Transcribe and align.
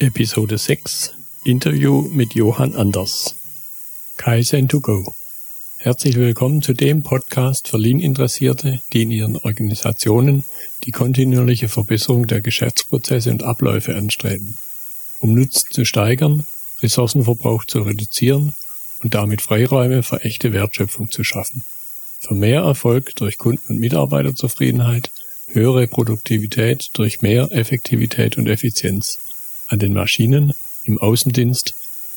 Episode 0.00 0.56
6 0.56 1.12
Interview 1.44 2.08
mit 2.10 2.32
Johann 2.34 2.74
Anders. 2.74 3.36
Kaizen 4.16 4.66
to 4.66 4.80
go. 4.80 5.14
Herzlich 5.76 6.16
willkommen 6.16 6.62
zu 6.62 6.72
dem 6.72 7.02
Podcast 7.02 7.68
für 7.68 7.76
Lean-Interessierte, 7.76 8.80
die 8.94 9.02
in 9.02 9.10
ihren 9.10 9.36
Organisationen 9.36 10.44
die 10.84 10.90
kontinuierliche 10.90 11.68
Verbesserung 11.68 12.26
der 12.26 12.40
Geschäftsprozesse 12.40 13.30
und 13.30 13.42
Abläufe 13.42 13.94
anstreben, 13.94 14.56
um 15.18 15.34
Nutzen 15.34 15.66
zu 15.70 15.84
steigern, 15.84 16.46
Ressourcenverbrauch 16.80 17.66
zu 17.66 17.82
reduzieren 17.82 18.54
und 19.02 19.12
damit 19.12 19.42
Freiräume 19.42 20.02
für 20.02 20.22
echte 20.22 20.54
Wertschöpfung 20.54 21.10
zu 21.10 21.24
schaffen. 21.24 21.62
Für 22.18 22.34
mehr 22.34 22.62
Erfolg 22.62 23.14
durch 23.16 23.36
Kunden- 23.36 23.68
und 23.68 23.78
Mitarbeiterzufriedenheit, 23.78 25.10
höhere 25.48 25.86
Produktivität 25.86 26.88
durch 26.94 27.20
mehr 27.20 27.52
Effektivität 27.52 28.38
und 28.38 28.46
Effizienz 28.46 29.18
an 29.70 29.78
den 29.78 29.94
Maschinen, 29.94 30.52
im 30.84 30.98
Außendienst, 30.98 31.74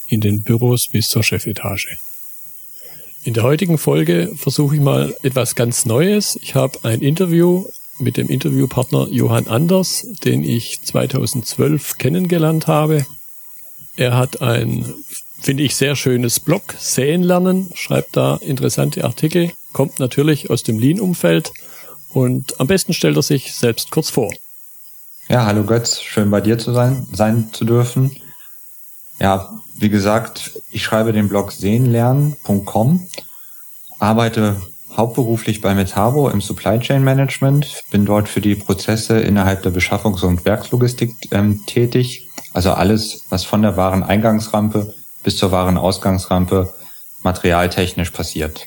in 0.07 0.21
den 0.21 0.43
Büros 0.43 0.87
bis 0.91 1.07
zur 1.07 1.23
Chefetage. 1.23 1.97
In 3.23 3.33
der 3.33 3.43
heutigen 3.43 3.77
Folge 3.77 4.33
versuche 4.35 4.75
ich 4.75 4.81
mal 4.81 5.15
etwas 5.23 5.55
ganz 5.55 5.85
Neues. 5.85 6.37
Ich 6.41 6.55
habe 6.55 6.79
ein 6.83 6.99
Interview 6.99 7.65
mit 7.99 8.17
dem 8.17 8.27
Interviewpartner 8.27 9.07
Johann 9.09 9.47
Anders, 9.47 10.05
den 10.25 10.43
ich 10.43 10.81
2012 10.83 11.97
kennengelernt 11.97 12.67
habe. 12.67 13.05
Er 13.95 14.17
hat 14.17 14.41
ein, 14.41 14.93
finde 15.39 15.63
ich, 15.63 15.75
sehr 15.75 15.95
schönes 15.95 16.39
Blog, 16.39 16.75
Säen 16.79 17.23
lernen, 17.23 17.69
schreibt 17.75 18.17
da 18.17 18.37
interessante 18.37 19.05
Artikel, 19.05 19.51
kommt 19.71 19.99
natürlich 19.99 20.49
aus 20.49 20.63
dem 20.63 20.79
Lean-Umfeld 20.79 21.53
und 22.09 22.59
am 22.59 22.67
besten 22.67 22.93
stellt 22.93 23.15
er 23.15 23.21
sich 23.21 23.53
selbst 23.53 23.91
kurz 23.91 24.09
vor. 24.09 24.33
Ja, 25.29 25.45
hallo 25.45 25.63
Götz, 25.63 26.01
schön 26.01 26.29
bei 26.29 26.41
dir 26.41 26.57
zu 26.57 26.73
sein, 26.73 27.07
sein 27.13 27.49
zu 27.53 27.63
dürfen. 27.63 28.11
Ja, 29.19 29.53
wie 29.73 29.89
gesagt, 29.89 30.59
ich 30.69 30.83
schreibe 30.83 31.13
den 31.13 31.29
Blog 31.29 31.53
sehenlernen.com, 31.53 33.07
arbeite 33.99 34.61
hauptberuflich 34.95 35.61
bei 35.61 35.73
Metabo 35.75 36.29
im 36.29 36.41
Supply 36.41 36.77
Chain 36.77 37.05
Management, 37.05 37.83
bin 37.89 38.05
dort 38.05 38.27
für 38.27 38.41
die 38.41 38.55
Prozesse 38.55 39.19
innerhalb 39.19 39.63
der 39.63 39.71
Beschaffungs- 39.71 40.25
und 40.25 40.43
Werkslogistik 40.43 41.13
ähm, 41.31 41.65
tätig, 41.65 42.27
also 42.51 42.73
alles, 42.73 43.23
was 43.29 43.45
von 43.45 43.61
der 43.61 43.77
Wareneingangsrampe 43.77 44.93
bis 45.23 45.37
zur 45.37 45.53
Warenausgangsrampe 45.53 46.73
materialtechnisch 47.23 48.11
passiert. 48.11 48.65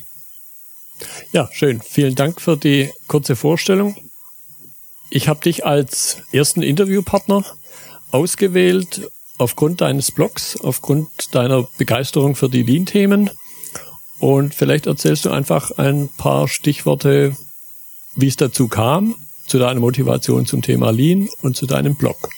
Ja, 1.33 1.51
schön. 1.53 1.83
Vielen 1.83 2.15
Dank 2.15 2.41
für 2.41 2.57
die 2.57 2.91
kurze 3.09 3.37
Vorstellung. 3.37 3.95
Ich 5.11 5.29
habe 5.29 5.41
dich 5.41 5.65
als 5.65 6.19
ersten 6.33 6.63
Interviewpartner 6.63 7.45
ausgewählt 8.11 9.11
aufgrund 9.39 9.81
deines 9.81 10.11
Blogs, 10.11 10.59
aufgrund 10.61 11.35
deiner 11.35 11.67
Begeisterung 11.79 12.35
für 12.35 12.49
die 12.49 12.63
Lean-Themen. 12.63 13.31
Und 14.19 14.55
vielleicht 14.55 14.87
erzählst 14.87 15.25
du 15.25 15.31
einfach 15.31 15.73
ein 15.73 16.09
paar 16.17 16.49
Stichworte, 16.49 17.37
wie 18.15 18.29
es 18.29 18.37
dazu 18.37 18.69
kam, 18.69 19.15
zu 19.47 19.59
deiner 19.59 19.81
Motivation 19.81 20.47
zum 20.47 20.63
Thema 20.63 20.91
Lean 20.91 21.29
und 21.43 21.57
zu 21.57 21.67
deinem 21.67 21.95
Blog. 21.95 22.31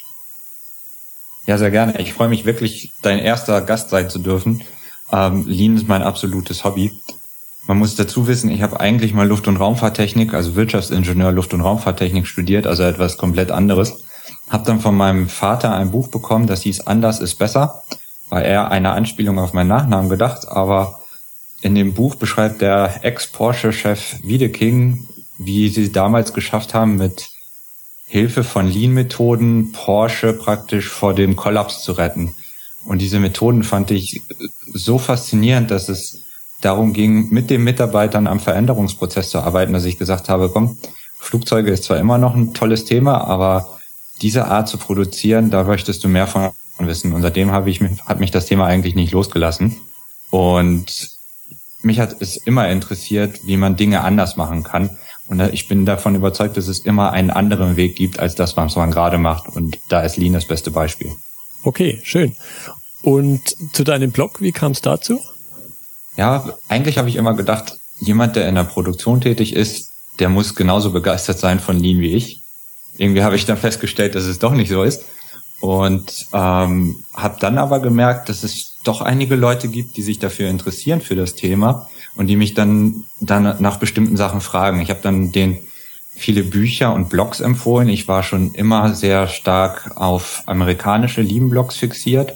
Ja, 1.47 1.57
sehr 1.57 1.71
gerne. 1.71 1.99
Ich 2.01 2.13
freue 2.13 2.29
mich 2.29 2.45
wirklich, 2.45 2.93
dein 3.01 3.19
erster 3.19 3.63
Gast 3.63 3.91
sein 3.91 4.11
zu 4.11 4.19
dürfen. 4.19 4.63
Ähm, 5.11 5.47
Lean 5.47 5.77
ist 5.77 5.89
mein 5.89 6.03
absolutes 6.03 6.65
Hobby. 6.65 6.93
Man 7.69 7.77
muss 7.77 7.97
dazu 7.97 8.27
wissen, 8.27 8.51
ich 8.51 8.63
habe 8.63 8.81
eigentlich 8.81 9.13
mal 9.13 9.29
Luft- 9.29 9.47
und 9.47 9.59
Raumfahrttechnik, 9.59 10.33
also 10.33 10.57
Wirtschaftsingenieur 10.57 11.33
Luft- 11.33 11.53
und 11.53 11.61
Raumfahrttechnik 11.61 12.27
studiert, 12.27 12.67
also 12.67 12.83
etwas 12.83 13.19
komplett 13.19 13.51
anderes. 13.51 14.05
Hab 14.49 14.65
dann 14.65 14.81
von 14.81 14.97
meinem 14.97 15.29
Vater 15.29 15.75
ein 15.75 15.91
Buch 15.91 16.09
bekommen, 16.09 16.47
das 16.47 16.63
hieß 16.63 16.87
Anders 16.87 17.21
ist 17.21 17.35
besser, 17.35 17.85
war 18.31 18.43
eher 18.43 18.71
eine 18.71 18.93
Anspielung 18.93 19.39
auf 19.39 19.53
meinen 19.53 19.69
Nachnamen 19.69 20.09
gedacht, 20.09 20.49
aber 20.49 21.01
in 21.61 21.75
dem 21.75 21.93
Buch 21.93 22.15
beschreibt 22.15 22.63
der 22.63 23.05
Ex-Porsche-Chef 23.05 24.17
Wiedeking, 24.23 25.07
wie 25.37 25.69
sie 25.69 25.93
damals 25.93 26.33
geschafft 26.33 26.73
haben, 26.73 26.97
mit 26.97 27.29
Hilfe 28.07 28.45
von 28.45 28.67
Lean-Methoden 28.67 29.73
Porsche 29.73 30.33
praktisch 30.33 30.89
vor 30.89 31.13
dem 31.13 31.37
Kollaps 31.37 31.83
zu 31.83 31.93
retten. 31.93 32.33
Und 32.87 33.03
diese 33.03 33.21
Methoden 33.21 33.63
fand 33.63 33.91
ich 33.91 34.23
so 34.73 34.99
faszinierend, 34.99 35.71
dass 35.71 35.91
es 35.91 36.23
darum 36.61 36.93
ging, 36.93 37.31
mit 37.31 37.51
den 37.51 37.63
Mitarbeitern 37.65 38.27
am 38.27 38.41
Veränderungsprozess 38.41 39.31
zu 39.31 39.39
arbeiten, 39.39 39.73
dass 39.73 39.85
ich 39.85 39.99
gesagt 39.99 40.29
habe, 40.29 40.51
komm, 40.51 40.79
Flugzeuge 41.19 41.71
ist 41.71 41.85
zwar 41.85 41.99
immer 41.99 42.19
noch 42.19 42.35
ein 42.35 42.55
tolles 42.55 42.85
Thema, 42.85 43.25
aber 43.25 43.79
diese 44.23 44.47
Art 44.47 44.69
zu 44.69 44.79
produzieren, 44.79 45.51
da 45.51 45.65
möchtest 45.65 46.03
du 46.05 46.09
mehr 46.09 46.27
von 46.27 46.53
wissen. 46.79 47.13
Und 47.13 47.23
seitdem 47.23 47.51
habe 47.51 47.71
ich, 47.71 47.81
hat 47.81 48.21
mich 48.21 48.31
das 48.31 48.47
Thema 48.47 48.67
eigentlich 48.67 48.95
nicht 48.95 49.13
losgelassen. 49.13 49.77
Und 50.31 51.11
mich 51.83 52.01
hat 52.01 52.21
es 52.21 52.37
immer 52.37 52.69
interessiert, 52.69 53.41
wie 53.47 53.57
man 53.57 53.77
Dinge 53.77 54.03
anders 54.03 54.37
machen 54.37 54.63
kann. 54.63 54.97
Und 55.29 55.41
ich 55.53 55.69
bin 55.69 55.85
davon 55.85 56.15
überzeugt, 56.15 56.57
dass 56.57 56.69
es 56.69 56.81
immer 56.81 57.13
einen 57.13 57.31
anderen 57.31 57.77
Weg 57.77 57.97
gibt, 57.97 58.19
als 58.19 58.35
das, 58.35 58.57
was 58.57 58.77
man 58.77 58.91
gerade 58.91 59.19
macht. 59.19 59.49
Und 59.49 59.79
da 59.89 60.01
ist 60.01 60.17
Lean 60.17 60.33
das 60.33 60.47
beste 60.47 60.71
Beispiel. 60.71 61.13
Okay, 61.63 62.01
schön. 62.05 62.35
Und 63.03 63.55
zu 63.73 63.85
deinem 63.85 64.11
Blog, 64.11 64.41
wie 64.41 64.53
kam 64.53 64.73
es 64.73 64.81
dazu? 64.81 65.21
Ja, 66.19 66.45
eigentlich 66.69 66.99
habe 66.99 67.09
ich 67.09 67.15
immer 67.15 67.35
gedacht, 67.35 67.79
jemand, 68.01 68.35
der 68.35 68.49
in 68.49 68.57
der 68.57 68.65
Produktion 68.65 69.21
tätig 69.21 69.55
ist, 69.55 69.93
der 70.19 70.29
muss 70.29 70.57
genauso 70.57 70.91
begeistert 70.91 71.39
sein 71.39 71.61
von 71.61 71.79
Lean 71.79 72.01
wie 72.01 72.13
ich. 72.13 72.41
Irgendwie 72.97 73.23
habe 73.23 73.37
ich 73.37 73.47
dann 73.47 73.57
festgestellt, 73.57 74.17
dass 74.17 74.25
es 74.25 74.41
doch 74.41 74.53
nicht 74.53 74.69
so 74.69 74.83
ist. 74.83 75.05
Und 75.61 76.27
ähm, 76.33 77.05
habe 77.15 77.37
dann 77.41 77.57
aber 77.57 77.79
gemerkt, 77.79 78.29
dass 78.29 78.43
es 78.43 78.79
doch 78.83 79.01
einige 79.01 79.37
Leute 79.37 79.69
gibt, 79.69 79.97
die 79.97 80.03
sich 80.03 80.19
dafür 80.19 80.51
interessieren 80.51 81.01
für 81.01 81.15
das 81.15 81.35
Thema 81.37 81.89
und 82.17 82.27
die 82.27 82.37
mich 82.37 82.55
dann 82.55 83.05
dann 83.21 83.57
nach 83.61 83.77
bestimmten 83.77 84.17
Sachen 84.17 84.41
fragen. 84.41 84.81
Ich 84.81 84.91
habe 84.91 85.01
dann 85.03 85.31
den 85.31 85.59
viele 86.15 86.43
Bücher 86.43 86.93
und 86.93 87.11
Blogs 87.11 87.39
empfohlen. 87.39 87.89
Ich 87.89 88.09
war 88.09 88.25
schon 88.25 88.55
immer 88.55 88.95
sehr 88.95 89.29
stark 89.29 89.93
auf 89.95 90.43
amerikanische 90.47 91.23
Lean-Blogs 91.23 91.77
fixiert 91.77 92.35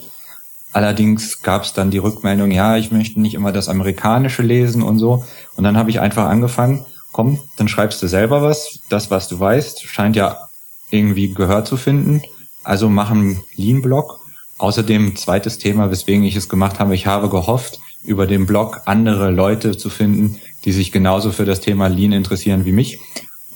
Allerdings 0.73 1.43
gab 1.43 1.65
es 1.65 1.75
dann 1.75 1.91
die 1.91 1.99
Rückmeldung, 1.99 2.51
ja, 2.51 2.77
ich 2.77 2.91
möchte 2.91 3.21
nicht 3.21 3.35
immer 3.35 3.53
das 3.53 3.69
Amerikanische 3.69 4.43
lesen 4.43 4.83
und 4.83 4.99
so. 4.99 5.25
Und 5.55 5.65
dann 5.65 5.77
habe 5.77 5.91
ich 5.91 6.01
einfach 6.01 6.25
angefangen, 6.25 6.87
komm, 7.13 7.41
dann 7.57 7.69
schreibst 7.69 8.03
du 8.03 8.09
selber 8.09 8.43
was. 8.43 8.81
Das, 8.89 9.11
was 9.11 9.29
du 9.29 9.39
weißt, 9.39 9.83
scheint 9.83 10.17
ja 10.17 10.49
irgendwie 10.91 11.33
Gehör 11.33 11.65
zu 11.65 11.77
finden. 11.77 12.23
Also 12.65 12.89
mach 12.89 13.11
einen 13.11 13.43
Lean-Blog. 13.55 14.21
Außerdem 14.57 15.17
zweites 15.17 15.59
Thema, 15.59 15.91
weswegen 15.91 16.25
ich 16.25 16.37
es 16.37 16.49
gemacht 16.49 16.79
habe, 16.79 16.95
ich 16.95 17.07
habe 17.07 17.29
gehofft, 17.29 17.81
über 18.05 18.27
den 18.27 18.47
Blog 18.47 18.83
andere 18.87 19.31
Leute 19.31 19.77
zu 19.77 19.91
finden, 19.91 20.41
die 20.65 20.73
sich 20.73 20.91
genauso 20.91 21.33
für 21.33 21.45
das 21.45 21.61
Thema 21.61 21.89
Lean 21.89 22.13
interessieren 22.13 22.65
wie 22.65 22.73
mich. 22.73 22.99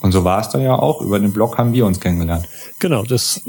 Und 0.00 0.12
so 0.12 0.24
war 0.24 0.40
es 0.40 0.50
da 0.50 0.58
ja 0.58 0.78
auch. 0.78 1.00
Über 1.00 1.18
den 1.18 1.32
Blog 1.32 1.58
haben 1.58 1.72
wir 1.72 1.86
uns 1.86 2.00
kennengelernt. 2.00 2.46
Genau, 2.78 3.04
das 3.04 3.40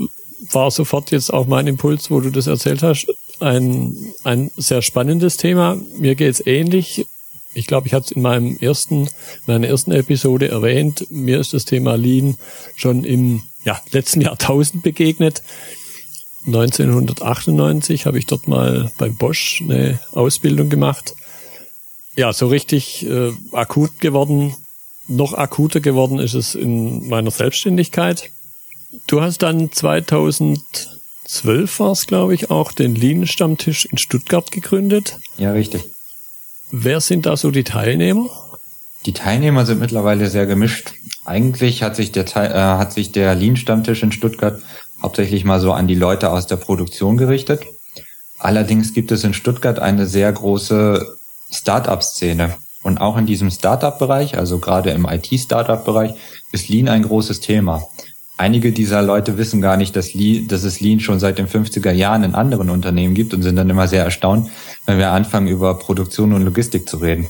war 0.51 0.71
sofort 0.71 1.11
jetzt 1.11 1.33
auch 1.33 1.47
mein 1.47 1.67
Impuls, 1.67 2.09
wo 2.09 2.21
du 2.21 2.29
das 2.29 2.47
erzählt 2.47 2.83
hast 2.83 3.07
ein, 3.39 4.13
ein 4.23 4.51
sehr 4.57 4.81
spannendes 4.81 5.37
Thema. 5.37 5.77
Mir 5.97 6.15
geht's 6.15 6.41
ähnlich. 6.45 7.05
Ich 7.53 7.67
glaube, 7.67 7.87
ich 7.87 7.93
hatte 7.93 8.05
es 8.05 8.11
in 8.11 8.21
meinem 8.21 8.57
ersten, 8.59 9.09
meiner 9.45 9.67
ersten 9.67 9.91
Episode 9.91 10.49
erwähnt. 10.49 11.07
Mir 11.09 11.39
ist 11.39 11.53
das 11.53 11.65
Thema 11.65 11.95
Lean 11.95 12.37
schon 12.75 13.03
im 13.03 13.41
ja, 13.63 13.81
letzten 13.91 14.21
Jahrtausend 14.21 14.83
begegnet. 14.83 15.41
1998 16.45 18.05
habe 18.05 18.19
ich 18.19 18.25
dort 18.25 18.47
mal 18.47 18.91
beim 18.97 19.15
Bosch 19.15 19.61
eine 19.61 19.99
Ausbildung 20.13 20.69
gemacht. 20.69 21.13
Ja, 22.15 22.31
so 22.31 22.47
richtig 22.47 23.05
äh, 23.05 23.31
akut 23.51 23.99
geworden, 23.99 24.55
noch 25.07 25.33
akuter 25.33 25.79
geworden 25.79 26.19
ist 26.19 26.33
es 26.33 26.55
in 26.55 27.07
meiner 27.09 27.31
Selbstständigkeit. 27.31 28.29
Du 29.07 29.21
hast 29.21 29.41
dann 29.43 29.71
2000 29.71 30.96
zwölf 31.27 31.79
war 31.79 31.91
es, 31.91 32.07
glaube 32.07 32.33
ich, 32.33 32.49
auch 32.49 32.71
den 32.71 32.95
Lean-Stammtisch 32.95 33.85
in 33.85 33.97
Stuttgart 33.97 34.51
gegründet. 34.51 35.19
Ja, 35.37 35.51
richtig. 35.51 35.83
Wer 36.71 37.01
sind 37.01 37.25
da 37.25 37.37
so 37.37 37.51
die 37.51 37.63
Teilnehmer? 37.63 38.29
Die 39.05 39.13
Teilnehmer 39.13 39.65
sind 39.65 39.79
mittlerweile 39.79 40.29
sehr 40.29 40.45
gemischt. 40.45 40.93
Eigentlich 41.25 41.83
hat 41.83 41.95
sich 41.95 42.11
der, 42.11 42.25
äh, 42.35 42.53
hat 42.53 42.93
sich 42.93 43.11
der 43.11 43.35
Lean-Stammtisch 43.35 44.03
in 44.03 44.11
Stuttgart 44.11 44.61
hauptsächlich 45.01 45.45
mal 45.45 45.59
so 45.59 45.71
an 45.71 45.87
die 45.87 45.95
Leute 45.95 46.31
aus 46.31 46.47
der 46.47 46.55
Produktion 46.57 47.17
gerichtet. 47.17 47.63
Allerdings 48.39 48.93
gibt 48.93 49.11
es 49.11 49.23
in 49.23 49.33
Stuttgart 49.33 49.79
eine 49.79 50.07
sehr 50.07 50.31
große 50.31 51.05
Start-up-Szene. 51.51 52.55
Und 52.83 52.99
auch 52.99 53.17
in 53.17 53.25
diesem 53.25 53.51
Start-up-Bereich, 53.51 54.37
also 54.37 54.59
gerade 54.59 54.91
im 54.91 55.05
IT-Start-up-Bereich, 55.05 56.13
ist 56.51 56.69
Lean 56.69 56.87
ein 56.87 57.03
großes 57.03 57.39
Thema 57.39 57.83
einige 58.37 58.71
dieser 58.71 59.01
Leute 59.01 59.37
wissen 59.37 59.61
gar 59.61 59.77
nicht, 59.77 59.95
dass, 59.95 60.13
Lean, 60.13 60.47
dass 60.47 60.63
es 60.63 60.79
Lean 60.79 60.99
schon 60.99 61.19
seit 61.19 61.37
den 61.37 61.47
50er 61.47 61.91
Jahren 61.91 62.23
in 62.23 62.35
anderen 62.35 62.69
Unternehmen 62.69 63.15
gibt 63.15 63.33
und 63.33 63.43
sind 63.43 63.55
dann 63.55 63.69
immer 63.69 63.87
sehr 63.87 64.03
erstaunt, 64.03 64.49
wenn 64.85 64.97
wir 64.97 65.11
anfangen, 65.11 65.47
über 65.47 65.77
Produktion 65.77 66.33
und 66.33 66.43
Logistik 66.43 66.87
zu 66.87 66.97
reden. 66.97 67.27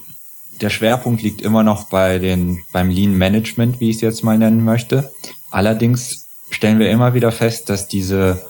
Der 0.62 0.70
Schwerpunkt 0.70 1.22
liegt 1.22 1.42
immer 1.42 1.64
noch 1.64 1.86
bei 1.90 2.20
den, 2.20 2.60
beim 2.72 2.90
Lean 2.90 3.14
Management, 3.14 3.80
wie 3.80 3.90
ich 3.90 3.98
es 3.98 4.02
jetzt 4.02 4.24
mal 4.24 4.38
nennen 4.38 4.64
möchte. 4.64 5.12
Allerdings 5.52 6.28
stellen 6.50 6.80
wir 6.80 6.90
immer 6.90 7.14
wieder 7.14 7.32
fest, 7.32 7.70
dass 7.70 7.88
diese, 7.88 8.46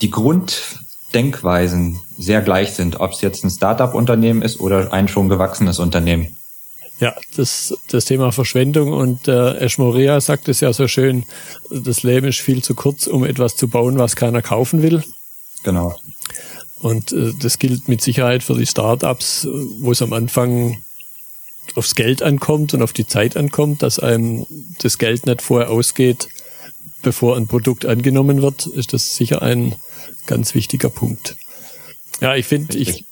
die 0.00 0.10
Grund, 0.10 0.80
Denkweisen 1.14 2.00
sehr 2.18 2.42
gleich 2.42 2.72
sind, 2.72 3.00
ob 3.00 3.12
es 3.12 3.22
jetzt 3.22 3.44
ein 3.44 3.50
Startup-Unternehmen 3.50 4.42
ist 4.42 4.60
oder 4.60 4.92
ein 4.92 5.08
schon 5.08 5.28
gewachsenes 5.28 5.78
Unternehmen. 5.78 6.36
Ja, 7.00 7.14
das, 7.36 7.74
das 7.88 8.06
Thema 8.06 8.32
Verschwendung 8.32 8.92
und 8.92 9.28
äh, 9.28 9.56
Eschmorea 9.58 10.20
sagt 10.20 10.48
es 10.48 10.60
ja 10.60 10.72
so 10.72 10.88
schön, 10.88 11.24
das 11.70 12.02
Leben 12.02 12.26
ist 12.26 12.40
viel 12.40 12.62
zu 12.62 12.74
kurz, 12.74 13.06
um 13.06 13.24
etwas 13.24 13.56
zu 13.56 13.68
bauen, 13.68 13.98
was 13.98 14.16
keiner 14.16 14.42
kaufen 14.42 14.82
will. 14.82 15.04
Genau. 15.62 15.96
Und 16.80 17.12
äh, 17.12 17.32
das 17.40 17.58
gilt 17.58 17.88
mit 17.88 18.00
Sicherheit 18.00 18.42
für 18.42 18.54
die 18.54 18.66
Startups, 18.66 19.46
wo 19.80 19.92
es 19.92 20.02
am 20.02 20.12
Anfang 20.12 20.82
aufs 21.76 21.94
Geld 21.94 22.22
ankommt 22.22 22.74
und 22.74 22.82
auf 22.82 22.92
die 22.92 23.06
Zeit 23.06 23.36
ankommt, 23.36 23.82
dass 23.82 23.98
einem 23.98 24.46
das 24.80 24.98
Geld 24.98 25.26
nicht 25.26 25.42
vorher 25.42 25.70
ausgeht, 25.70 26.28
bevor 27.02 27.36
ein 27.36 27.46
Produkt 27.46 27.86
angenommen 27.86 28.42
wird, 28.42 28.66
ist 28.66 28.92
das 28.92 29.14
sicher 29.14 29.42
ein 29.42 29.76
ganz 30.26 30.54
wichtiger 30.54 30.88
Punkt. 30.88 31.36
Ja, 32.20 32.34
ich 32.34 32.46
finde, 32.46 32.76
ich 32.76 33.04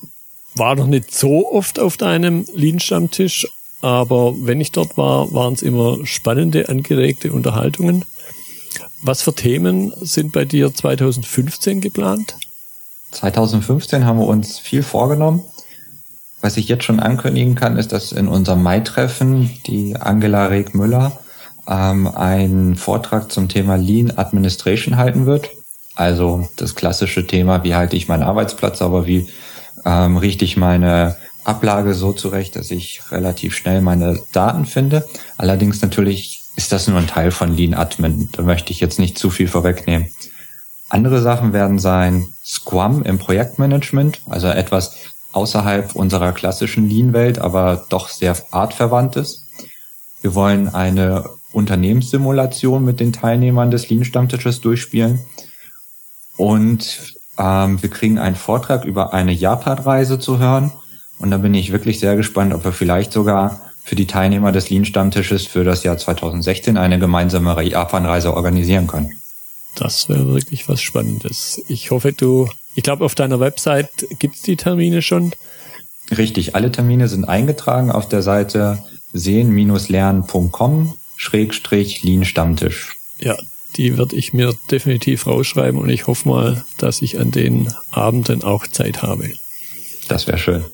war 0.55 0.75
noch 0.75 0.87
nicht 0.87 1.15
so 1.15 1.53
oft 1.53 1.79
auf 1.79 1.97
deinem 1.97 2.47
Lean-Stammtisch, 2.55 3.47
aber 3.83 4.35
wenn 4.39 4.61
ich 4.61 4.73
dort 4.73 4.97
war, 4.97 5.33
waren 5.33 5.55
es 5.55 5.63
immer 5.63 6.05
spannende, 6.07 6.69
angeregte 6.69 7.33
Unterhaltungen. 7.33 8.05
Was 9.03 9.23
für 9.23 9.35
Themen 9.35 9.93
sind 10.01 10.33
bei 10.33 10.45
dir 10.45 10.73
2015 10.73 11.81
geplant? 11.81 12.37
2015 13.13 14.05
haben 14.05 14.19
wir 14.19 14.27
uns 14.27 14.59
viel 14.59 14.83
vorgenommen. 14.83 15.45
Was 16.41 16.57
ich 16.57 16.69
jetzt 16.69 16.85
schon 16.85 17.01
ankündigen 17.01 17.55
kann, 17.55 17.77
ist, 17.77 17.93
dass 17.93 18.13
in 18.13 18.29
unserem 18.29 18.63
Mai-Treffen 18.63 19.51
die 19.67 19.97
Angela 19.97 20.47
Reg-Müller 20.47 21.19
ähm, 21.69 22.07
einen 22.09 22.77
Vortrag 22.77 23.33
zum 23.33 23.49
Thema 23.49 23.77
Lean 23.77 24.13
Administration 24.17 24.97
halten 24.97 25.27
wird. 25.27 25.51
Also 25.95 26.49
das 26.57 26.75
klassische 26.75 27.27
Thema, 27.27 27.65
wie 27.65 27.75
halte 27.75 27.97
ich 27.97 28.09
meinen 28.09 28.23
Arbeitsplatz, 28.23 28.83
aber 28.83 29.07
wie 29.07 29.29
ähm, 29.85 30.19
richte 30.19 30.45
ich 30.45 30.57
meine 30.57 31.17
Ablage 31.47 31.95
so 31.95 32.13
zurecht, 32.13 32.57
dass 32.57 32.71
ich 32.71 33.03
relativ 33.11 33.55
schnell 33.55 33.81
meine 33.81 34.21
Daten 34.33 34.67
finde. 34.67 35.09
Allerdings 35.37 35.81
natürlich 35.81 36.43
ist 36.57 36.73
das 36.73 36.89
nur 36.89 36.99
ein 36.99 37.07
Teil 37.07 37.31
von 37.31 37.55
Lean 37.55 37.75
Admin. 37.75 38.29
Da 38.33 38.43
möchte 38.43 38.73
ich 38.73 38.81
jetzt 38.81 38.99
nicht 38.99 39.19
zu 39.19 39.31
viel 39.31 39.47
vorwegnehmen. 39.47 40.11
Andere 40.89 41.21
Sachen 41.21 41.53
werden 41.53 41.79
sein 41.79 42.29
Scrum 42.45 43.03
im 43.03 43.19
Projektmanagement, 43.19 44.23
also 44.27 44.49
etwas 44.49 44.97
außerhalb 45.33 45.95
unserer 45.95 46.33
klassischen 46.33 46.89
Lean-Welt, 46.89 47.39
aber 47.39 47.85
doch 47.89 48.09
sehr 48.09 48.37
artverwandtes. 48.53 49.47
Wir 50.23 50.35
wollen 50.35 50.69
eine 50.75 51.29
Unternehmenssimulation 51.53 52.85
mit 52.85 53.01
den 53.01 53.13
Teilnehmern 53.13 53.71
des 53.71 53.89
Lean-Stammtisches 53.89 54.61
durchspielen. 54.61 55.21
Und 56.37 57.15
ähm, 57.39 57.83
wir 57.83 57.91
kriegen 57.91 58.19
einen 58.19 58.37
Vortrag 58.37 58.85
über 58.85 59.13
eine 59.13 59.33
Japan-Reise 59.33 60.19
zu 60.19 60.39
hören 60.39 60.73
und 61.19 61.31
da 61.31 61.39
bin 61.39 61.55
ich 61.55 61.73
wirklich 61.73 61.99
sehr 61.99 62.17
gespannt, 62.17 62.53
ob 62.53 62.65
wir 62.65 62.73
vielleicht 62.73 63.13
sogar 63.13 63.63
für 63.85 63.95
die 63.95 64.07
Teilnehmer 64.07 64.53
des 64.53 64.69
Lean-Stammtisches 64.69 65.47
für 65.47 65.65
das 65.65 65.85
Jahr 65.85 65.97
2016 65.97 66.77
eine 66.77 66.99
gemeinsame 66.99 67.63
Japan-Reise 67.63 68.35
organisieren 68.35 68.87
können. 68.87 69.13
Das 69.77 70.09
wäre 70.09 70.27
wirklich 70.27 70.69
was 70.69 70.81
Spannendes. 70.83 71.63
Ich 71.69 71.91
hoffe, 71.91 72.13
du, 72.13 72.49
ich 72.75 72.83
glaube, 72.83 73.05
auf 73.05 73.15
deiner 73.15 73.41
Website 73.41 74.07
gibt's 74.19 74.43
die 74.43 74.57
Termine 74.57 75.03
schon. 75.03 75.33
Richtig, 76.17 76.55
alle 76.55 76.73
Termine 76.73 77.09
sind 77.09 77.25
eingetragen 77.25 77.91
auf 77.91 78.09
der 78.09 78.23
Seite 78.23 78.83
sehen-lernen.com 79.13 80.95
Schrägstrich 81.17 82.03
Lean 82.03 82.25
Stammtisch. 82.25 82.97
Ja, 83.19 83.37
die 83.77 83.97
werde 83.97 84.17
ich 84.17 84.33
mir 84.33 84.55
definitiv 84.71 85.27
rausschreiben 85.27 85.81
und 85.81 85.89
ich 85.89 86.07
hoffe 86.07 86.29
mal, 86.29 86.65
dass 86.79 87.03
ich 87.03 87.19
an 87.19 87.31
den 87.31 87.73
Abenden 87.91 88.43
auch 88.43 88.67
Zeit 88.67 89.03
habe. 89.03 89.33
Das 90.09 90.27
wäre 90.27 90.39
schön. 90.39 90.65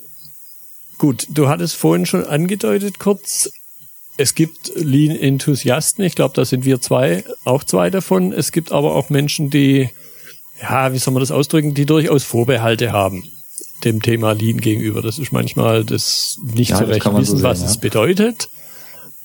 Gut, 1.03 1.27
du 1.31 1.49
hattest 1.49 1.75
vorhin 1.75 2.07
schon 2.07 2.25
angedeutet 2.25 3.01
kurz, 3.01 3.51
es 4.19 4.37
gibt 4.37 4.71
Lean-Enthusiasten, 4.77 6.05
ich 6.05 6.15
glaube, 6.15 6.35
da 6.37 6.45
sind 6.45 6.65
wir 6.65 6.81
zwei, 6.81 7.25
auch 7.45 7.65
zwei 7.65 7.91
davon. 7.91 8.33
Es 8.33 8.53
gibt 8.53 8.71
aber 8.71 8.95
auch 8.95 9.11
Menschen, 9.11 9.51
die, 9.51 9.91
ja, 10.61 10.93
wie 10.93 10.99
soll 10.99 11.13
man 11.13 11.21
das 11.21 11.33
ausdrücken, 11.33 11.75
die 11.75 11.87
durchaus 11.87 12.23
Vorbehalte 12.23 12.93
haben 12.93 13.25
dem 13.83 14.01
Thema 14.01 14.31
Lean 14.31 14.61
gegenüber. 14.61 15.03
Das 15.03 15.19
ist 15.19 15.33
manchmal 15.33 15.85
das 15.85 16.39
nicht 16.41 16.71
ja, 16.71 16.77
so 16.77 16.85
recht 16.85 17.05
wissen, 17.05 17.25
so 17.25 17.37
sehen, 17.39 17.43
was 17.43 17.63
ja. 17.63 17.67
es 17.67 17.79
bedeutet. 17.79 18.49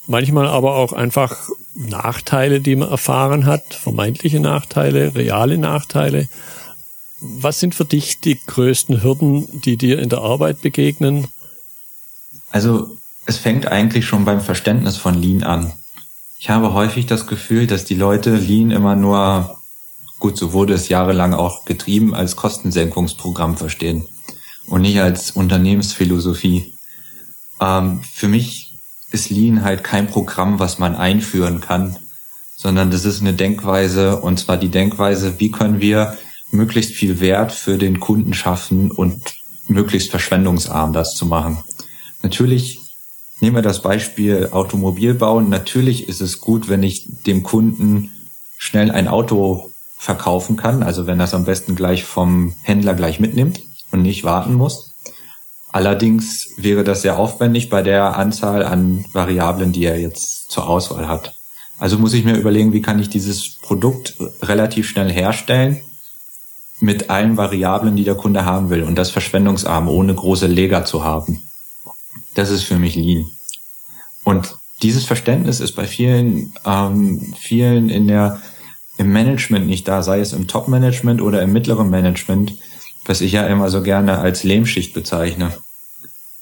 Manchmal 0.07 0.47
aber 0.47 0.77
auch 0.77 0.93
einfach 0.93 1.47
Nachteile, 1.75 2.59
die 2.59 2.75
man 2.75 2.89
erfahren 2.89 3.45
hat, 3.45 3.75
vermeintliche 3.75 4.39
Nachteile, 4.39 5.13
reale 5.13 5.59
Nachteile. 5.59 6.27
Was 7.21 7.59
sind 7.59 7.75
für 7.75 7.85
dich 7.85 8.19
die 8.19 8.39
größten 8.47 9.03
Hürden, 9.03 9.61
die 9.61 9.77
dir 9.77 9.99
in 9.99 10.09
der 10.09 10.21
Arbeit 10.21 10.63
begegnen? 10.63 11.27
Also 12.49 12.97
es 13.25 13.37
fängt 13.37 13.67
eigentlich 13.67 14.05
schon 14.05 14.25
beim 14.25 14.41
Verständnis 14.41 14.97
von 14.97 15.13
Lean 15.13 15.43
an. 15.43 15.73
Ich 16.39 16.49
habe 16.49 16.73
häufig 16.73 17.05
das 17.05 17.27
Gefühl, 17.27 17.67
dass 17.67 17.85
die 17.85 17.95
Leute 17.95 18.35
Lean 18.35 18.71
immer 18.71 18.95
nur, 18.95 19.59
gut, 20.19 20.37
so 20.37 20.53
wurde 20.53 20.73
es 20.73 20.87
jahrelang 20.89 21.33
auch 21.33 21.65
getrieben, 21.65 22.13
als 22.13 22.35
Kostensenkungsprogramm 22.35 23.57
verstehen 23.57 24.07
und 24.67 24.81
nicht 24.81 24.99
als 25.01 25.31
Unternehmensphilosophie. 25.31 26.73
Ähm, 27.59 28.01
für 28.01 28.27
mich 28.27 28.75
ist 29.11 29.29
Lean 29.29 29.63
halt 29.63 29.83
kein 29.83 30.07
Programm, 30.07 30.59
was 30.59 30.79
man 30.79 30.95
einführen 30.95 31.61
kann, 31.61 31.97
sondern 32.55 32.91
das 32.91 33.05
ist 33.05 33.21
eine 33.21 33.33
Denkweise 33.33 34.17
und 34.17 34.39
zwar 34.39 34.57
die 34.57 34.69
Denkweise, 34.69 35.39
wie 35.39 35.51
können 35.51 35.79
wir 35.79 36.17
möglichst 36.51 36.93
viel 36.93 37.19
Wert 37.19 37.51
für 37.51 37.77
den 37.77 37.99
Kunden 37.99 38.33
schaffen 38.33 38.91
und 38.91 39.35
möglichst 39.67 40.11
verschwendungsarm 40.11 40.93
das 40.93 41.15
zu 41.15 41.25
machen. 41.25 41.63
Natürlich 42.27 42.81
nehmen 43.39 43.55
wir 43.55 43.61
das 43.61 43.81
Beispiel 43.81 44.49
Automobilbau. 44.51 45.39
Natürlich 45.39 46.09
ist 46.09 46.19
es 46.19 46.41
gut, 46.41 46.67
wenn 46.67 46.83
ich 46.83 47.05
dem 47.25 47.41
Kunden 47.41 48.11
schnell 48.57 48.91
ein 48.91 49.07
Auto 49.07 49.71
verkaufen 49.97 50.57
kann, 50.57 50.83
also 50.83 51.07
wenn 51.07 51.19
das 51.19 51.33
am 51.33 51.45
besten 51.45 51.77
gleich 51.77 52.03
vom 52.03 52.53
Händler 52.63 52.95
gleich 52.95 53.21
mitnimmt 53.21 53.61
und 53.91 54.01
nicht 54.01 54.25
warten 54.25 54.55
muss. 54.55 54.91
Allerdings 55.71 56.49
wäre 56.57 56.83
das 56.83 57.01
sehr 57.01 57.17
aufwendig 57.17 57.69
bei 57.69 57.81
der 57.81 58.17
Anzahl 58.17 58.65
an 58.65 59.05
Variablen, 59.13 59.71
die 59.71 59.85
er 59.85 59.97
jetzt 59.97 60.51
zur 60.51 60.67
Auswahl 60.67 61.07
hat. 61.07 61.33
Also 61.77 61.97
muss 61.97 62.13
ich 62.13 62.25
mir 62.25 62.35
überlegen, 62.35 62.73
wie 62.73 62.81
kann 62.81 62.99
ich 62.99 63.09
dieses 63.09 63.57
Produkt 63.61 64.17
relativ 64.41 64.89
schnell 64.89 65.09
herstellen 65.09 65.79
mit 66.81 67.09
allen 67.09 67.37
Variablen, 67.37 67.95
die 67.95 68.03
der 68.03 68.15
Kunde 68.15 68.43
haben 68.43 68.69
will 68.69 68.83
und 68.83 68.95
das 68.95 69.11
verschwendungsarm, 69.11 69.87
ohne 69.87 70.13
große 70.13 70.47
Leger 70.47 70.83
zu 70.83 71.05
haben. 71.05 71.46
Das 72.37 72.51
ist 72.51 72.65
für 72.65 72.77
mich 72.77 72.93
Lean. 72.93 73.31
Und 74.23 74.57
dieses 74.83 75.05
Verständnis 75.05 75.59
ist 75.59 75.71
bei 75.71 75.87
vielen, 75.87 76.53
ähm, 76.67 77.33
vielen 77.35 77.89
in 77.89 78.07
der, 78.07 78.39
im 78.99 79.11
Management 79.11 79.65
nicht 79.65 79.87
da, 79.87 80.03
sei 80.03 80.19
es 80.19 80.33
im 80.33 80.47
Top-Management 80.47 81.19
oder 81.19 81.41
im 81.41 81.51
mittleren 81.51 81.89
Management, 81.89 82.53
was 83.05 83.21
ich 83.21 83.31
ja 83.31 83.47
immer 83.47 83.71
so 83.71 83.81
gerne 83.81 84.19
als 84.19 84.43
Lehmschicht 84.43 84.93
bezeichne. 84.93 85.51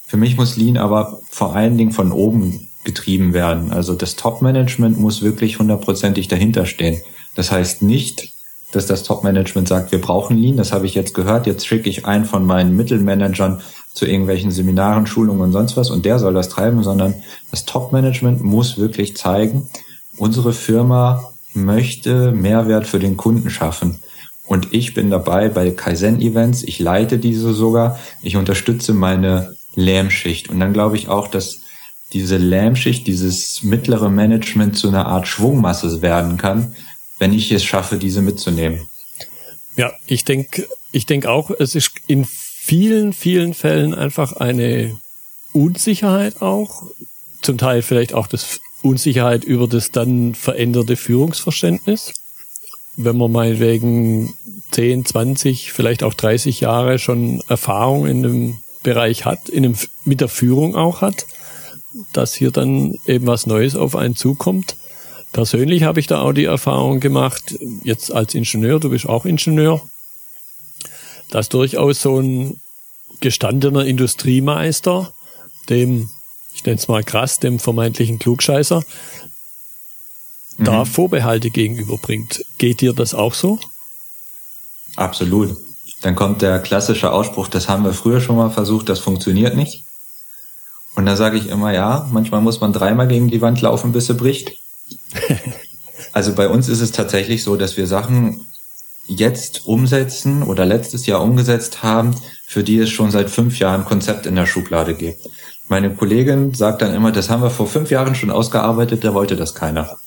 Für 0.06 0.18
mich 0.18 0.36
muss 0.36 0.58
Lean 0.58 0.76
aber 0.76 1.22
vor 1.30 1.56
allen 1.56 1.78
Dingen 1.78 1.94
von 1.94 2.12
oben 2.12 2.70
getrieben 2.84 3.32
werden. 3.32 3.72
Also 3.72 3.96
das 3.96 4.18
Top-Management 4.18 5.00
muss 5.00 5.22
wirklich 5.22 5.60
hundertprozentig 5.60 6.28
dahinter 6.28 6.66
stehen. 6.66 7.02
Das 7.36 7.54
heißt 7.54 7.84
nicht, 7.84 8.34
dass 8.74 8.86
das 8.86 9.04
Top-Management 9.04 9.70
sagt, 9.70 9.94
wir 9.94 10.02
brauchen 10.02 10.38
Lean, 10.38 10.58
das 10.58 10.74
habe 10.74 10.88
ich 10.88 10.94
jetzt 10.94 11.14
gehört, 11.14 11.48
jetzt 11.48 11.66
schicke 11.66 11.90
ich 11.90 12.06
einen 12.06 12.26
von 12.26 12.46
meinen 12.46 12.76
Mittelmanagern 12.76 13.62
zu 13.96 14.06
irgendwelchen 14.06 14.52
Seminaren, 14.52 15.08
Schulungen 15.08 15.42
und 15.42 15.52
sonst 15.54 15.78
was 15.78 15.90
und 15.90 16.06
der 16.06 16.20
soll 16.20 16.34
das 16.34 16.50
treiben, 16.50 16.84
sondern 16.84 17.16
das 17.50 17.66
Top-Management 17.66 18.44
muss 18.44 18.78
wirklich 18.78 19.16
zeigen, 19.16 19.70
unsere 20.18 20.54
Firma 20.54 21.32
möchte 21.54 22.32
Mehrwert 22.34 22.86
für 22.86 23.00
den 23.00 23.16
Kunden 23.18 23.50
schaffen. 23.50 24.02
Und 24.46 24.74
ich 24.74 24.94
bin 24.94 25.10
dabei 25.10 25.50
bei 25.50 25.72
Kaizen-Events, 25.72 26.64
ich 26.64 26.80
leite 26.80 27.18
diese 27.18 27.54
sogar, 27.54 27.98
ich 28.22 28.36
unterstütze 28.36 28.94
meine 28.94 29.56
Lähmschicht. 29.76 30.50
Und 30.50 30.60
dann 30.60 30.74
glaube 30.74 30.98
ich 30.98 31.08
auch, 31.08 31.30
dass 31.30 31.62
diese 32.14 32.38
Lähmschicht, 32.38 33.08
dieses 33.08 33.64
mittlere 33.64 34.10
Management 34.10 34.78
zu 34.78 34.90
einer 34.90 35.08
Art 35.08 35.28
Schwungmasse 35.28 36.02
werden 36.02 36.38
kann, 36.38 36.76
wenn 37.18 37.34
ich 37.34 37.52
es 37.52 37.64
schaffe, 37.64 37.98
diese 37.98 38.22
mitzunehmen. 38.22 38.88
Ja, 39.78 39.94
ich 40.06 40.26
denke, 40.26 40.68
ich 40.92 41.06
denke 41.06 41.30
auch, 41.30 41.50
es 41.50 41.76
ist 41.76 41.92
in 42.08 42.28
vielen, 42.66 43.14
vielen 43.14 43.54
Fällen 43.54 43.94
einfach 43.94 44.34
eine 44.34 45.00
Unsicherheit 45.54 46.42
auch, 46.42 46.88
zum 47.44 47.60
Teil 47.60 47.84
vielleicht 47.84 48.16
auch 48.16 48.26
das 48.26 48.60
Unsicherheit 48.82 49.44
über 49.44 49.68
das 49.68 49.92
dann 49.92 50.34
veränderte 50.34 50.96
Führungsverständnis. 50.96 52.14
Wenn 52.98 53.18
man 53.18 53.32
meinetwegen 53.32 54.34
10, 54.72 55.06
20, 55.06 55.74
vielleicht 55.74 56.02
auch 56.02 56.16
30 56.16 56.60
Jahre 56.62 56.98
schon 56.98 57.44
Erfahrung 57.48 58.08
in 58.08 58.24
dem 58.24 58.58
Bereich 58.82 59.26
hat, 59.26 59.48
in 59.48 59.62
dem, 59.62 59.76
mit 60.04 60.22
der 60.22 60.28
Führung 60.28 60.76
auch 60.76 61.02
hat, 61.02 61.28
dass 62.14 62.34
hier 62.34 62.50
dann 62.50 62.96
eben 63.06 63.28
was 63.28 63.46
Neues 63.46 63.76
auf 63.76 63.96
einen 63.96 64.16
zukommt. 64.16 64.76
Persönlich 65.34 65.84
habe 65.84 66.00
ich 66.00 66.08
da 66.08 66.22
auch 66.22 66.34
die 66.34 66.46
Erfahrung 66.46 67.00
gemacht, 67.00 67.56
jetzt 67.84 68.12
als 68.12 68.34
Ingenieur, 68.34 68.80
du 68.80 68.90
bist 68.90 69.08
auch 69.08 69.26
Ingenieur, 69.26 69.88
dass 71.30 71.50
durchaus 71.50 72.02
so 72.02 72.20
ein 72.20 72.60
gestandener 73.20 73.86
Industriemeister, 73.86 75.14
dem, 75.70 76.10
ich 76.54 76.64
nenne 76.66 76.78
es 76.78 76.88
mal 76.88 77.04
krass, 77.04 77.40
dem 77.40 77.60
vermeintlichen 77.60 78.20
Klugscheißer, 78.20 78.84
mhm. 80.58 80.64
da 80.64 80.86
Vorbehalte 80.86 81.50
gegenüberbringt. 81.50 82.46
Geht 82.58 82.82
dir 82.82 82.94
das 82.94 83.14
auch 83.14 83.34
so? 83.34 83.60
Absolut. 84.96 85.58
Dann 86.02 86.16
kommt 86.16 86.42
der 86.42 86.60
klassische 86.60 87.12
Ausspruch, 87.12 87.48
das 87.48 87.68
haben 87.68 87.84
wir 87.84 87.94
früher 87.94 88.22
schon 88.22 88.36
mal 88.36 88.52
versucht, 88.52 88.90
das 88.90 89.00
funktioniert 89.00 89.56
nicht. 89.56 89.84
Und 90.96 91.06
da 91.06 91.16
sage 91.16 91.38
ich 91.38 91.48
immer, 91.48 91.74
ja, 91.74 92.08
manchmal 92.12 92.42
muss 92.42 92.62
man 92.62 92.72
dreimal 92.72 93.08
gegen 93.08 93.30
die 93.30 93.42
Wand 93.42 93.62
laufen, 93.62 93.92
bis 93.92 94.06
sie 94.06 94.14
bricht. 94.14 94.54
also 96.14 96.34
bei 96.34 96.48
uns 96.48 96.70
ist 96.70 96.82
es 96.82 96.92
tatsächlich 96.92 97.44
so, 97.44 97.58
dass 97.58 97.76
wir 97.76 97.88
Sachen 97.88 98.46
jetzt 99.08 99.66
umsetzen 99.66 100.44
oder 100.44 100.66
letztes 100.66 101.06
Jahr 101.06 101.22
umgesetzt 101.22 101.84
haben, 101.84 102.16
für 102.46 102.64
die 102.64 102.80
es 102.80 102.90
schon 102.90 103.12
seit 103.12 103.30
fünf 103.30 103.60
Jahren 103.60 103.86
Konzept 103.86 104.26
in 104.26 104.36
der 104.36 104.46
Schublade 104.46 104.94
gibt. 104.94 105.22
Meine 105.68 105.94
Kollegin 105.94 106.54
sagt 106.54 106.82
dann 106.82 106.94
immer, 106.94 107.12
das 107.12 107.30
haben 107.30 107.42
wir 107.42 107.50
vor 107.50 107.68
fünf 107.68 107.90
Jahren 107.90 108.16
schon 108.16 108.30
ausgearbeitet, 108.30 109.04
da 109.04 109.14
wollte 109.14 109.36
das 109.36 109.56
keiner. 109.56 109.98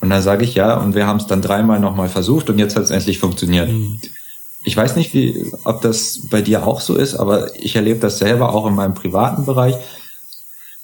Und 0.00 0.10
dann 0.10 0.22
sage 0.22 0.44
ich 0.44 0.54
ja, 0.54 0.74
und 0.78 0.94
wir 0.94 1.06
haben 1.06 1.18
es 1.18 1.26
dann 1.26 1.42
dreimal 1.42 1.78
nochmal 1.78 2.08
versucht 2.08 2.50
und 2.50 2.58
jetzt 2.58 2.76
hat 2.76 2.82
es 2.82 2.90
endlich 2.90 3.18
funktioniert. 3.18 3.70
Mhm. 3.70 4.00
Ich 4.64 4.76
weiß 4.76 4.96
nicht, 4.96 5.12
wie, 5.12 5.52
ob 5.64 5.82
das 5.82 6.20
bei 6.30 6.40
dir 6.40 6.66
auch 6.66 6.80
so 6.80 6.94
ist, 6.94 7.14
aber 7.14 7.54
ich 7.56 7.76
erlebe 7.76 8.00
das 8.00 8.18
selber 8.18 8.54
auch 8.54 8.66
in 8.66 8.74
meinem 8.74 8.94
privaten 8.94 9.44
Bereich 9.44 9.76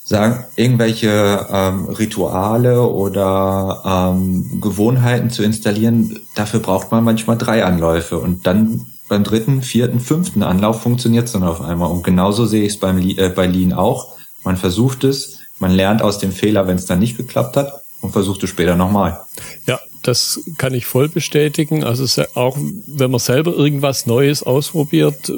sagen, 0.09 0.47
irgendwelche 0.57 1.47
ähm, 1.53 1.85
Rituale 1.85 2.83
oder 2.83 3.83
ähm, 3.85 4.59
Gewohnheiten 4.59 5.29
zu 5.29 5.43
installieren, 5.43 6.19
dafür 6.35 6.61
braucht 6.61 6.91
man 6.91 7.05
manchmal 7.05 7.37
drei 7.37 7.63
Anläufe 7.63 8.17
und 8.17 8.47
dann 8.47 8.87
beim 9.11 9.23
dritten, 9.23 9.61
vierten, 9.61 10.01
fünften 10.01 10.43
Anlauf 10.43 10.81
funktioniert 10.81 11.27
es 11.27 11.33
dann 11.33 11.43
auf 11.43 11.61
einmal. 11.61 11.91
Und 11.91 12.05
genauso 12.05 12.47
sehe 12.47 12.63
ich 12.63 12.73
es 12.73 12.81
beim 12.81 12.99
äh, 12.99 13.29
bei 13.29 13.47
Lean 13.47 13.75
auch. 13.75 14.17
Man 14.45 14.57
versucht 14.57 15.05
es, 15.05 15.41
man 15.59 15.73
lernt 15.73 16.01
aus 16.01 16.19
dem 16.19 16.33
Fehler, 16.33 16.67
wenn 16.67 16.77
es 16.77 16.87
dann 16.87 17.01
nicht 17.01 17.19
geklappt 17.19 17.59
hat 17.59 17.83
und 18.01 18.13
versucht 18.13 18.43
es 18.43 18.49
später 18.49 18.77
nochmal. 18.77 19.21
Ja, 19.67 19.79
das 20.03 20.41
kann 20.57 20.73
ich 20.73 20.87
voll 20.87 21.11
bestätigen. 21.11 21.85
Also 21.85 22.23
auch 22.35 22.57
wenn 22.87 23.11
man 23.11 23.21
selber 23.21 23.53
irgendwas 23.53 24.07
Neues 24.07 24.43
ausprobiert, 24.43 25.31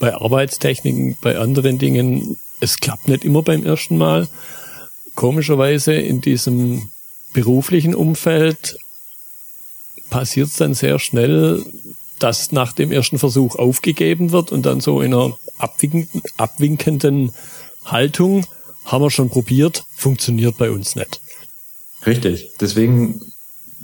bei 0.00 0.12
Arbeitstechniken, 0.14 1.16
bei 1.22 1.38
anderen 1.38 1.78
Dingen, 1.78 2.38
es 2.60 2.78
klappt 2.78 3.08
nicht 3.08 3.24
immer 3.24 3.42
beim 3.42 3.64
ersten 3.64 3.98
Mal. 3.98 4.28
Komischerweise 5.14 5.94
in 5.94 6.20
diesem 6.20 6.90
beruflichen 7.32 7.94
Umfeld 7.94 8.78
passiert 10.10 10.48
es 10.48 10.56
dann 10.56 10.74
sehr 10.74 10.98
schnell, 10.98 11.64
dass 12.18 12.52
nach 12.52 12.72
dem 12.72 12.92
ersten 12.92 13.18
Versuch 13.18 13.56
aufgegeben 13.56 14.32
wird 14.32 14.52
und 14.52 14.64
dann 14.64 14.80
so 14.80 15.00
in 15.00 15.12
einer 15.12 15.36
abwinkenden, 15.58 16.22
abwinkenden 16.36 17.32
Haltung 17.84 18.46
haben 18.84 19.02
wir 19.02 19.10
schon 19.10 19.30
probiert, 19.30 19.84
funktioniert 19.94 20.56
bei 20.56 20.70
uns 20.70 20.96
nicht. 20.96 21.20
Richtig. 22.06 22.52
Deswegen 22.60 23.20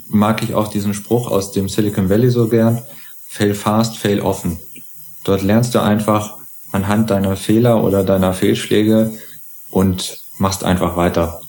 mag 0.08 0.42
ich 0.42 0.54
auch 0.54 0.68
diesen 0.68 0.94
Spruch 0.94 1.30
aus 1.30 1.52
dem 1.52 1.68
Silicon 1.68 2.08
Valley 2.08 2.30
so 2.30 2.48
gern. 2.48 2.82
Fail 3.28 3.54
fast, 3.54 3.96
fail 3.96 4.20
offen. 4.20 4.58
Dort 5.24 5.42
lernst 5.42 5.74
du 5.74 5.82
einfach, 5.82 6.38
anhand 6.72 7.10
deiner 7.10 7.36
Fehler 7.36 7.84
oder 7.84 8.02
deiner 8.04 8.34
Fehlschläge 8.34 9.12
und 9.70 10.22
machst 10.38 10.64
einfach 10.64 10.96
weiter. 10.96 11.40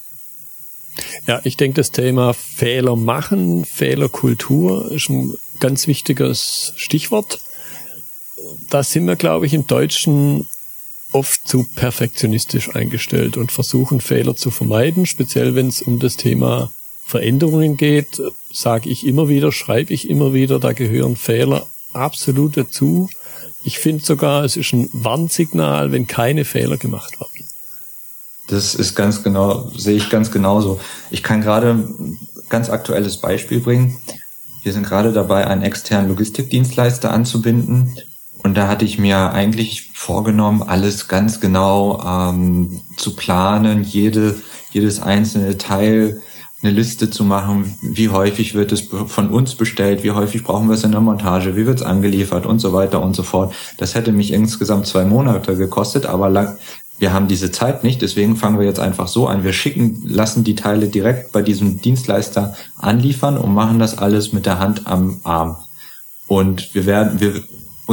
Ja, 1.26 1.40
ich 1.44 1.58
denke, 1.58 1.76
das 1.76 1.92
Thema 1.92 2.34
Fehler 2.34 2.96
machen, 2.96 3.66
Fehlerkultur 3.66 4.92
ist 4.92 5.10
ein 5.10 5.34
ganz 5.60 5.88
wichtiges 5.88 6.74
Stichwort. 6.76 7.40
Da 8.70 8.84
sind 8.84 9.08
wir, 9.08 9.16
glaube 9.16 9.46
ich, 9.46 9.54
im 9.54 9.66
Deutschen 9.66 10.48
oft 11.14 11.48
zu 11.48 11.66
perfektionistisch 11.76 12.76
eingestellt 12.76 13.38
und 13.38 13.52
versuchen 13.52 14.02
Fehler 14.02 14.36
zu 14.36 14.52
vermeiden, 14.52 15.06
speziell 15.06 15.56
wenn 15.56 15.68
es 15.68 15.82
um 15.82 16.00
das 16.00 16.18
Thema 16.18 16.72
Veränderungen 17.06 17.78
geht, 17.78 18.22
sage 18.52 18.90
ich 18.90 19.06
immer 19.06 19.30
wieder, 19.30 19.52
schreibe 19.52 19.94
ich 19.94 20.10
immer 20.10 20.34
wieder, 20.34 20.60
da 20.60 20.74
gehören 20.74 21.16
Fehler 21.16 21.68
absolut 21.94 22.58
dazu. 22.58 23.10
Ich 23.64 23.80
finde 23.80 24.04
sogar, 24.04 24.44
es 24.44 24.58
ist 24.58 24.74
ein 24.74 24.90
Warnsignal, 24.92 25.92
wenn 25.92 26.08
keine 26.08 26.46
Fehler 26.46 26.78
gemacht 26.78 27.20
werden. 27.20 27.30
Das 28.48 28.76
ist 28.76 28.96
ganz 28.96 29.24
genau, 29.24 29.72
sehe 29.76 29.96
ich 29.96 30.10
ganz 30.10 30.32
genauso. 30.32 30.80
Ich 31.12 31.24
kann 31.24 31.42
gerade 31.42 31.72
ein 31.72 32.20
ganz 32.50 32.70
aktuelles 32.70 33.18
Beispiel 33.18 33.62
bringen. 33.62 33.98
Wir 34.64 34.74
sind 34.74 34.86
gerade 34.86 35.14
dabei, 35.14 35.48
einen 35.48 35.62
externen 35.62 36.10
Logistikdienstleister 36.10 37.12
anzubinden. 37.12 37.98
Und 38.44 38.56
da 38.56 38.68
hatte 38.68 38.84
ich 38.84 39.00
mir 39.00 39.32
eigentlich 39.32 39.92
vorgenommen, 39.94 40.62
alles 40.62 41.08
ganz 41.08 41.40
genau 41.40 42.02
ähm, 42.06 42.82
zu 42.98 43.16
planen, 43.16 43.84
jede, 43.84 44.36
jedes 44.72 45.02
einzelne 45.02 45.58
Teil 45.58 46.22
eine 46.64 46.72
Liste 46.72 47.10
zu 47.10 47.24
machen, 47.26 47.76
wie 47.82 48.10
häufig 48.10 48.54
wird 48.56 48.72
es 48.72 48.82
von 48.82 49.30
uns 49.30 49.56
bestellt, 49.56 50.04
wie 50.04 50.12
häufig 50.12 50.44
brauchen 50.44 50.70
wir 50.70 50.76
es 50.76 50.84
in 50.84 50.92
der 50.92 51.02
Montage, 51.02 51.56
wie 51.58 51.66
wird 51.66 51.80
es 51.80 51.86
angeliefert 51.86 52.46
und 52.46 52.60
so 52.60 52.72
weiter 52.74 53.02
und 53.02 53.16
so 53.16 53.24
fort. 53.24 53.54
Das 53.78 53.96
hätte 53.96 54.14
mich 54.14 54.32
insgesamt 54.32 54.88
zwei 54.88 55.04
Monate 55.04 55.58
gekostet, 55.58 56.06
aber 56.06 56.30
lang, 56.30 56.58
wir 57.00 57.12
haben 57.12 57.28
diese 57.28 57.52
Zeit 57.52 57.84
nicht, 57.84 58.02
deswegen 58.02 58.38
fangen 58.38 58.60
wir 58.60 58.66
jetzt 58.66 58.80
einfach 58.80 59.10
so 59.10 59.28
an. 59.28 59.44
Wir 59.44 59.52
schicken, 59.52 60.04
lassen 60.06 60.46
die 60.46 60.56
Teile 60.56 60.88
direkt 60.88 61.34
bei 61.34 61.42
diesem 61.42 61.82
Dienstleister 61.82 62.56
anliefern 62.78 63.38
und 63.38 63.54
machen 63.54 63.80
das 63.80 63.98
alles 63.98 64.32
mit 64.32 64.46
der 64.46 64.60
Hand 64.60 64.88
am 64.88 65.20
Arm. 65.24 65.58
Und 66.28 66.74
wir 66.74 66.86
werden, 66.86 67.20
wir, 67.20 67.44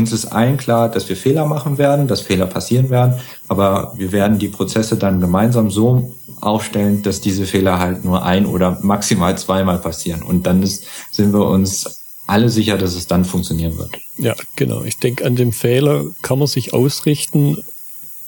uns 0.00 0.12
ist 0.12 0.26
allen 0.26 0.56
klar, 0.56 0.88
dass 0.88 1.08
wir 1.08 1.16
Fehler 1.16 1.46
machen 1.46 1.78
werden, 1.78 2.08
dass 2.08 2.22
Fehler 2.22 2.46
passieren 2.46 2.90
werden, 2.90 3.20
aber 3.48 3.92
wir 3.96 4.12
werden 4.12 4.38
die 4.38 4.48
Prozesse 4.48 4.96
dann 4.96 5.20
gemeinsam 5.20 5.70
so 5.70 6.16
aufstellen, 6.40 7.02
dass 7.02 7.20
diese 7.20 7.46
Fehler 7.46 7.78
halt 7.78 8.04
nur 8.04 8.24
ein 8.24 8.46
oder 8.46 8.78
maximal 8.82 9.36
zweimal 9.38 9.78
passieren. 9.78 10.22
Und 10.22 10.46
dann 10.46 10.62
ist, 10.62 10.84
sind 11.10 11.32
wir 11.32 11.46
uns 11.46 12.02
alle 12.26 12.48
sicher, 12.48 12.78
dass 12.78 12.94
es 12.94 13.06
dann 13.06 13.24
funktionieren 13.24 13.76
wird. 13.76 13.90
Ja, 14.16 14.34
genau. 14.56 14.82
Ich 14.82 14.98
denke, 14.98 15.24
an 15.24 15.36
dem 15.36 15.52
Fehler 15.52 16.06
kann 16.22 16.38
man 16.38 16.48
sich 16.48 16.72
ausrichten, 16.72 17.58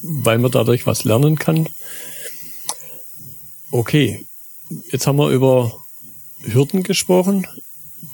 weil 0.03 0.39
man 0.39 0.51
dadurch 0.51 0.87
was 0.87 1.05
lernen 1.05 1.37
kann. 1.37 1.69
Okay, 3.71 4.27
jetzt 4.91 5.07
haben 5.07 5.19
wir 5.19 5.31
über 5.31 5.73
Hürden 6.43 6.83
gesprochen, 6.83 7.47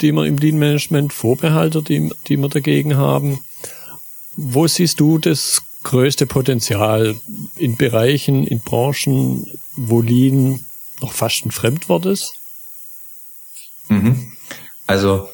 die 0.01 0.13
wir 0.13 0.27
im 0.27 0.37
Lean 0.37 0.59
Management, 0.59 1.13
Vorbehalte, 1.13 1.83
die, 1.83 2.11
die 2.29 2.37
wir 2.37 2.49
dagegen 2.49 2.97
haben. 2.97 3.41
Wo 4.41 4.69
siehst 4.69 5.01
du 5.01 5.19
das 5.19 5.63
größte 5.83 6.25
Potenzial 6.25 7.17
in 7.57 7.77
Bereichen, 7.77 8.47
in 8.47 8.61
Branchen, 8.61 9.45
wo 9.75 10.01
Lean 10.01 10.65
noch 11.01 11.13
fast 11.13 11.45
ein 11.45 11.51
Fremdwort 11.51 12.07
ist? 12.07 12.35
Mhm. 13.89 14.31
Also 14.87 15.29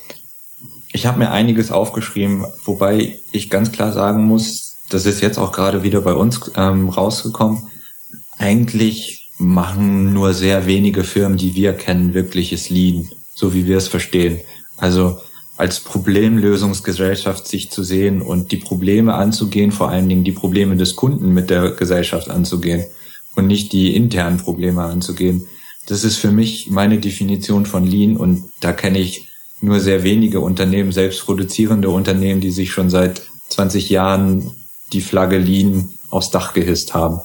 ich 0.91 1.05
habe 1.05 1.19
mir 1.19 1.31
einiges 1.33 1.71
aufgeschrieben, 1.71 2.47
wobei 2.65 3.19
ich 3.31 3.51
ganz 3.51 3.73
klar 3.73 3.93
sagen 3.93 4.25
muss, 4.25 4.77
das 4.89 5.05
ist 5.05 5.21
jetzt 5.21 5.37
auch 5.37 5.53
gerade 5.53 5.83
wieder 5.83 6.01
bei 6.01 6.15
uns 6.15 6.51
ähm, 6.57 6.89
rausgekommen. 6.89 7.71
Eigentlich 8.39 9.29
machen 9.37 10.15
nur 10.15 10.33
sehr 10.33 10.65
wenige 10.65 11.05
Firmen, 11.05 11.37
die 11.37 11.55
wir 11.55 11.75
kennen, 11.75 12.15
wirkliches 12.15 12.71
Lean, 12.71 13.11
so 13.35 13.53
wie 13.53 13.67
wir 13.67 13.77
es 13.77 13.89
verstehen. 13.89 14.41
Also 14.79 15.21
als 15.57 15.81
Problemlösungsgesellschaft 15.81 17.47
sich 17.47 17.71
zu 17.71 17.83
sehen 17.83 18.23
und 18.23 18.51
die 18.51 18.57
Probleme 18.57 19.15
anzugehen, 19.15 19.71
vor 19.71 19.89
allen 19.89 20.09
Dingen 20.09 20.25
die 20.25 20.33
Probleme 20.33 20.77
des 20.77 20.97
Kunden 20.97 21.33
mit 21.33 21.51
der 21.51 21.71
Gesellschaft 21.71 22.29
anzugehen 22.29 22.85
und 23.37 23.47
nicht 23.47 23.73
die 23.73 23.95
internen 23.95 24.39
Probleme 24.39 24.83
anzugehen. 24.83 25.47
Das 25.87 26.03
ist 26.03 26.17
für 26.17 26.31
mich 26.31 26.71
meine 26.71 26.99
Definition 26.99 27.67
von 27.67 27.87
Lean 27.87 28.17
und 28.17 28.51
da 28.61 28.73
kenne 28.73 28.99
ich 28.99 29.29
nur 29.61 29.81
sehr 29.81 30.03
wenige 30.03 30.41
Unternehmen, 30.41 30.93
selbst 30.93 31.25
produzierende 31.25 31.91
Unternehmen, 31.91 32.41
die 32.41 32.51
sich 32.51 32.73
schon 32.73 32.91
seit 32.91 33.23
20 33.51 33.91
Jahren 33.91 34.51
die 34.93 35.01
Flagge 35.01 35.39
Lean 35.39 35.91
aufs 36.11 36.31
Dach 36.31 36.53
gehisst 36.53 36.95
haben. 36.95 37.21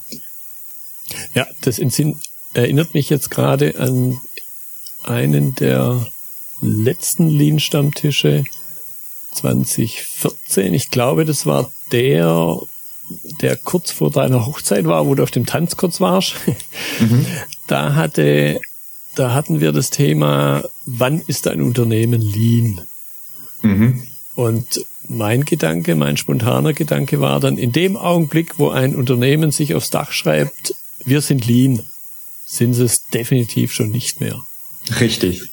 Ja, 1.34 1.46
das 1.62 1.80
erinnert 2.54 2.94
mich 2.94 3.10
jetzt 3.10 3.30
gerade 3.30 3.78
an 3.78 4.18
einen 5.02 5.54
der 5.56 6.06
letzten 6.60 7.28
Lean-Stammtische 7.28 8.44
2014. 9.32 10.74
Ich 10.74 10.90
glaube, 10.90 11.24
das 11.24 11.46
war 11.46 11.70
der, 11.92 12.58
der 13.40 13.56
kurz 13.56 13.90
vor 13.90 14.10
deiner 14.10 14.46
Hochzeit 14.46 14.84
war, 14.86 15.06
wo 15.06 15.14
du 15.14 15.22
auf 15.22 15.30
dem 15.30 15.46
Tanz 15.46 15.76
kurz 15.76 16.00
warst. 16.00 16.34
Mhm. 16.98 17.24
Da 17.66 17.94
hatte, 17.94 18.60
da 19.14 19.32
hatten 19.32 19.60
wir 19.60 19.72
das 19.72 19.88
Thema, 19.88 20.64
wann 20.84 21.22
ist 21.26 21.46
ein 21.46 21.62
Unternehmen 21.62 22.20
Lean? 22.20 22.82
Mhm. 23.62 24.02
Und 24.34 24.84
mein 25.08 25.44
Gedanke, 25.46 25.94
mein 25.94 26.18
spontaner 26.18 26.74
Gedanke 26.74 27.20
war 27.20 27.40
dann, 27.40 27.56
in 27.56 27.72
dem 27.72 27.96
Augenblick, 27.96 28.58
wo 28.58 28.68
ein 28.68 28.94
Unternehmen 28.94 29.50
sich 29.50 29.74
aufs 29.74 29.88
Dach 29.88 30.12
schreibt, 30.12 30.74
wir 31.04 31.22
sind 31.22 31.46
Lean, 31.46 31.82
sind 32.44 32.74
sie 32.74 32.84
es 32.84 33.06
definitiv 33.06 33.72
schon 33.72 33.90
nicht 33.90 34.20
mehr. 34.20 34.38
Richtig. 35.00 35.48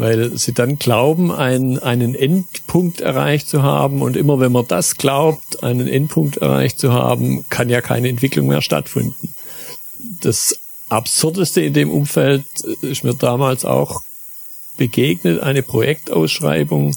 Weil 0.00 0.36
sie 0.36 0.52
dann 0.52 0.78
glauben, 0.78 1.30
einen, 1.30 1.78
einen 1.78 2.14
Endpunkt 2.14 3.00
erreicht 3.00 3.48
zu 3.48 3.62
haben. 3.62 4.02
Und 4.02 4.16
immer 4.16 4.40
wenn 4.40 4.52
man 4.52 4.66
das 4.66 4.96
glaubt, 4.96 5.62
einen 5.62 5.86
Endpunkt 5.86 6.38
erreicht 6.38 6.78
zu 6.78 6.92
haben, 6.92 7.44
kann 7.50 7.68
ja 7.68 7.80
keine 7.80 8.08
Entwicklung 8.08 8.48
mehr 8.48 8.62
stattfinden. 8.62 9.34
Das 10.20 10.58
Absurdeste 10.88 11.60
in 11.60 11.74
dem 11.74 11.90
Umfeld 11.90 12.44
ist 12.82 13.04
mir 13.04 13.14
damals 13.14 13.64
auch 13.64 14.02
begegnet, 14.76 15.40
eine 15.42 15.62
Projektausschreibung, 15.62 16.96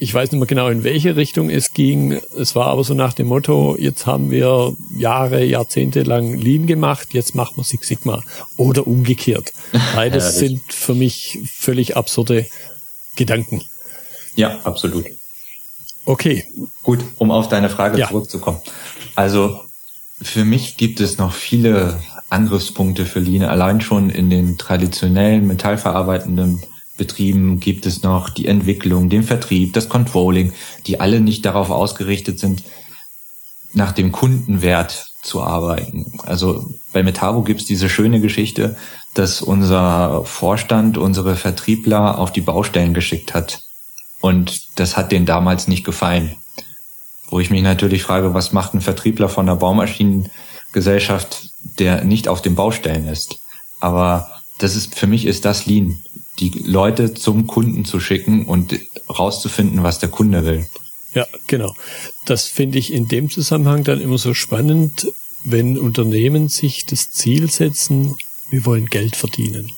ich 0.00 0.14
weiß 0.14 0.32
nicht 0.32 0.38
mehr 0.38 0.46
genau, 0.46 0.68
in 0.68 0.82
welche 0.82 1.14
Richtung 1.14 1.50
es 1.50 1.74
ging. 1.74 2.18
Es 2.36 2.56
war 2.56 2.68
aber 2.68 2.84
so 2.84 2.94
nach 2.94 3.12
dem 3.12 3.26
Motto, 3.26 3.76
jetzt 3.78 4.06
haben 4.06 4.30
wir 4.30 4.74
Jahre, 4.96 5.44
Jahrzehnte 5.44 6.04
lang 6.04 6.32
Lean 6.32 6.66
gemacht, 6.66 7.08
jetzt 7.12 7.34
machen 7.34 7.58
wir 7.58 7.64
Six 7.64 7.86
Sigma. 7.86 8.22
Oder 8.56 8.86
umgekehrt. 8.86 9.52
Beides 9.94 10.38
sind 10.38 10.62
für 10.72 10.94
mich 10.94 11.38
völlig 11.54 11.98
absurde 11.98 12.46
Gedanken. 13.14 13.62
Ja, 14.36 14.58
absolut. 14.64 15.04
Okay. 16.06 16.46
Gut, 16.82 17.00
um 17.18 17.30
auf 17.30 17.48
deine 17.48 17.68
Frage 17.68 17.98
ja. 17.98 18.08
zurückzukommen. 18.08 18.60
Also 19.16 19.60
für 20.22 20.46
mich 20.46 20.78
gibt 20.78 21.00
es 21.00 21.18
noch 21.18 21.34
viele 21.34 22.00
Angriffspunkte 22.30 23.04
für 23.04 23.20
Lean, 23.20 23.42
allein 23.42 23.82
schon 23.82 24.08
in 24.08 24.30
den 24.30 24.56
traditionellen 24.56 25.46
metallverarbeitenden 25.46 26.62
Betrieben 27.00 27.60
gibt 27.60 27.86
es 27.86 28.02
noch 28.02 28.28
die 28.28 28.44
Entwicklung, 28.44 29.08
den 29.08 29.22
Vertrieb, 29.22 29.72
das 29.72 29.88
Controlling, 29.88 30.52
die 30.86 31.00
alle 31.00 31.22
nicht 31.22 31.46
darauf 31.46 31.70
ausgerichtet 31.70 32.38
sind, 32.38 32.62
nach 33.72 33.92
dem 33.92 34.12
Kundenwert 34.12 35.14
zu 35.22 35.40
arbeiten. 35.42 36.12
Also 36.24 36.74
bei 36.92 37.02
Metabo 37.02 37.40
gibt 37.40 37.62
es 37.62 37.66
diese 37.66 37.88
schöne 37.88 38.20
Geschichte, 38.20 38.76
dass 39.14 39.40
unser 39.40 40.26
Vorstand 40.26 40.98
unsere 40.98 41.36
Vertriebler 41.36 42.18
auf 42.18 42.32
die 42.32 42.42
Baustellen 42.42 42.92
geschickt 42.92 43.32
hat. 43.32 43.62
Und 44.20 44.78
das 44.78 44.98
hat 44.98 45.10
denen 45.10 45.24
damals 45.24 45.68
nicht 45.68 45.84
gefallen. 45.84 46.36
Wo 47.30 47.40
ich 47.40 47.48
mich 47.48 47.62
natürlich 47.62 48.02
frage, 48.02 48.34
was 48.34 48.52
macht 48.52 48.74
ein 48.74 48.82
Vertriebler 48.82 49.30
von 49.30 49.48
einer 49.48 49.56
Baumaschinengesellschaft, 49.56 51.48
der 51.78 52.04
nicht 52.04 52.28
auf 52.28 52.42
den 52.42 52.56
Baustellen 52.56 53.08
ist? 53.08 53.40
Aber 53.80 54.28
das 54.58 54.76
ist, 54.76 54.96
für 54.96 55.06
mich 55.06 55.24
ist 55.24 55.46
das 55.46 55.64
Lean 55.64 56.02
die 56.40 56.50
Leute 56.64 57.14
zum 57.14 57.46
Kunden 57.46 57.84
zu 57.84 58.00
schicken 58.00 58.46
und 58.46 58.78
rauszufinden, 59.08 59.82
was 59.82 59.98
der 59.98 60.08
Kunde 60.08 60.44
will. 60.44 60.66
Ja, 61.14 61.26
genau. 61.46 61.74
Das 62.24 62.46
finde 62.46 62.78
ich 62.78 62.92
in 62.92 63.08
dem 63.08 63.30
Zusammenhang 63.30 63.84
dann 63.84 64.00
immer 64.00 64.18
so 64.18 64.34
spannend, 64.34 65.12
wenn 65.44 65.78
Unternehmen 65.78 66.48
sich 66.48 66.86
das 66.86 67.10
Ziel 67.10 67.50
setzen, 67.50 68.16
wir 68.50 68.64
wollen 68.64 68.86
Geld 68.86 69.16
verdienen. 69.16 69.70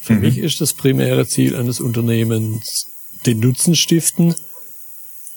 Für 0.00 0.14
mhm. 0.14 0.20
mich 0.20 0.38
ist 0.38 0.60
das 0.60 0.72
primäre 0.72 1.26
Ziel 1.26 1.56
eines 1.56 1.80
Unternehmens 1.80 2.88
den 3.26 3.40
Nutzen 3.40 3.74
stiften 3.74 4.34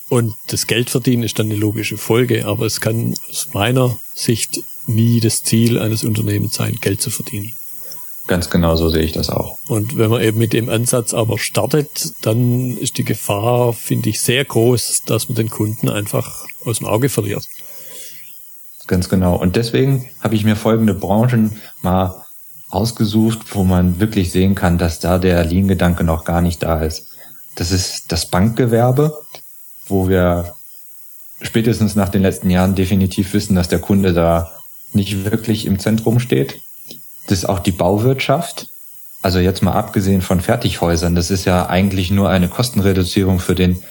und 0.10 0.36
das 0.48 0.68
Geld 0.68 0.90
verdienen 0.90 1.24
ist 1.24 1.38
dann 1.40 1.48
eine 1.48 1.60
logische 1.60 1.98
Folge, 1.98 2.46
aber 2.46 2.66
es 2.66 2.80
kann 2.80 3.14
aus 3.30 3.50
meiner 3.54 4.00
Sicht 4.14 4.62
nie 4.86 5.20
das 5.20 5.44
Ziel 5.44 5.80
eines 5.80 6.04
Unternehmens 6.04 6.54
sein, 6.54 6.78
Geld 6.80 7.02
zu 7.02 7.10
verdienen. 7.10 7.54
Ganz 8.28 8.50
genau 8.50 8.76
so 8.76 8.90
sehe 8.90 9.04
ich 9.04 9.14
das 9.14 9.30
auch. 9.30 9.58
Und 9.68 9.98
wenn 9.98 10.10
man 10.10 10.22
eben 10.22 10.38
mit 10.38 10.52
dem 10.52 10.68
Ansatz 10.68 11.14
aber 11.14 11.40
startet, 11.40 12.14
dann 12.22 12.78
ist 12.78 12.98
die 12.98 13.06
Gefahr, 13.06 13.72
finde 13.72 14.10
ich, 14.10 14.20
sehr 14.20 14.44
groß, 14.44 15.04
dass 15.06 15.30
man 15.30 15.38
den 15.38 15.50
Kunden 15.50 15.88
einfach 15.88 16.46
aus 16.66 16.80
dem 16.80 16.88
Auge 16.88 17.08
verliert. 17.08 17.48
Ganz 18.86 19.08
genau. 19.08 19.38
Und 19.38 19.56
deswegen 19.56 20.10
habe 20.22 20.36
ich 20.36 20.44
mir 20.44 20.58
folgende 20.58 20.94
Branchen 20.94 21.62
mal 21.82 22.26
ausgesucht, 22.70 23.40
wo 23.56 23.64
man 23.64 24.02
wirklich 24.02 24.32
sehen 24.32 24.56
kann, 24.56 24.78
dass 24.78 25.00
da 25.00 25.20
der 25.20 25.46
Lean-Gedanke 25.46 26.04
noch 26.04 26.26
gar 26.26 26.42
nicht 26.42 26.64
da 26.64 26.82
ist. 26.82 27.08
Das 27.56 27.72
ist 27.72 28.12
das 28.12 28.26
Bankgewerbe, 28.26 29.18
wo 29.88 30.10
wir 30.10 30.54
spätestens 31.42 31.96
nach 31.96 32.10
den 32.10 32.24
letzten 32.24 32.50
Jahren 32.50 32.76
definitiv 32.76 33.34
wissen, 33.34 33.56
dass 33.56 33.70
der 33.70 33.80
Kunde 33.80 34.12
da 34.12 34.52
nicht 34.92 35.24
wirklich 35.24 35.66
im 35.66 35.80
Zentrum 35.80 36.20
steht 36.20 36.62
das 37.28 37.40
ist 37.40 37.46
auch 37.50 37.60
die 37.60 37.72
Bauwirtschaft. 37.72 38.68
Also 39.22 39.40
jetzt 39.40 39.62
mal 39.62 39.74
abgesehen 39.74 40.22
von 40.22 40.42
Fertighäusern, 40.42 41.16
das 41.16 41.32
ist 41.32 41.46
ja 41.46 41.68
eigentlich 41.68 42.12
nur 42.12 42.30
eine 42.30 42.48
Kostenreduzierung 42.48 43.40
für 43.40 43.56
den, 43.56 43.84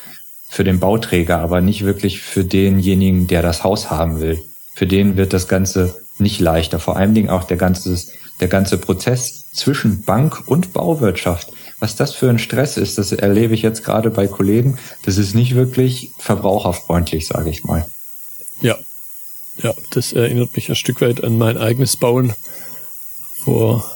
für 0.48 0.64
den 0.64 0.80
Bauträger, 0.80 1.38
aber 1.38 1.60
nicht 1.60 1.84
wirklich 1.84 2.20
für 2.20 2.44
denjenigen, 2.44 3.26
der 3.26 3.42
das 3.42 3.62
Haus 3.64 3.90
haben 3.90 4.20
will. 4.20 4.42
Für 4.74 4.86
den 4.86 5.16
wird 5.16 5.32
das 5.32 5.48
Ganze 5.48 6.00
nicht 6.18 6.40
leichter. 6.40 6.78
Vor 6.78 6.96
allen 6.96 7.14
Dingen 7.14 7.30
auch 7.30 7.44
der 7.44 7.56
ganze, 7.56 7.98
der 8.40 8.48
ganze 8.48 8.78
Prozess 8.78 9.44
zwischen 9.52 10.02
Bank 10.02 10.42
und 10.46 10.72
Bauwirtschaft. 10.72 11.52
Was 11.78 11.96
das 11.96 12.14
für 12.14 12.30
ein 12.30 12.38
Stress 12.38 12.78
ist, 12.78 12.96
das 12.96 13.12
erlebe 13.12 13.54
ich 13.54 13.62
jetzt 13.62 13.84
gerade 13.84 14.10
bei 14.10 14.26
Kollegen. 14.26 14.78
Das 15.04 15.18
ist 15.18 15.34
nicht 15.34 15.54
wirklich 15.54 16.10
verbraucherfreundlich, 16.18 17.26
sage 17.26 17.50
ich 17.50 17.64
mal. 17.64 17.86
Ja, 18.62 18.76
ja, 19.62 19.74
das 19.90 20.12
erinnert 20.12 20.54
mich 20.54 20.68
ein 20.68 20.76
Stück 20.76 21.00
weit 21.00 21.24
an 21.24 21.38
mein 21.38 21.56
eigenes 21.56 21.96
Bauen 21.96 22.34
vor, 23.46 23.88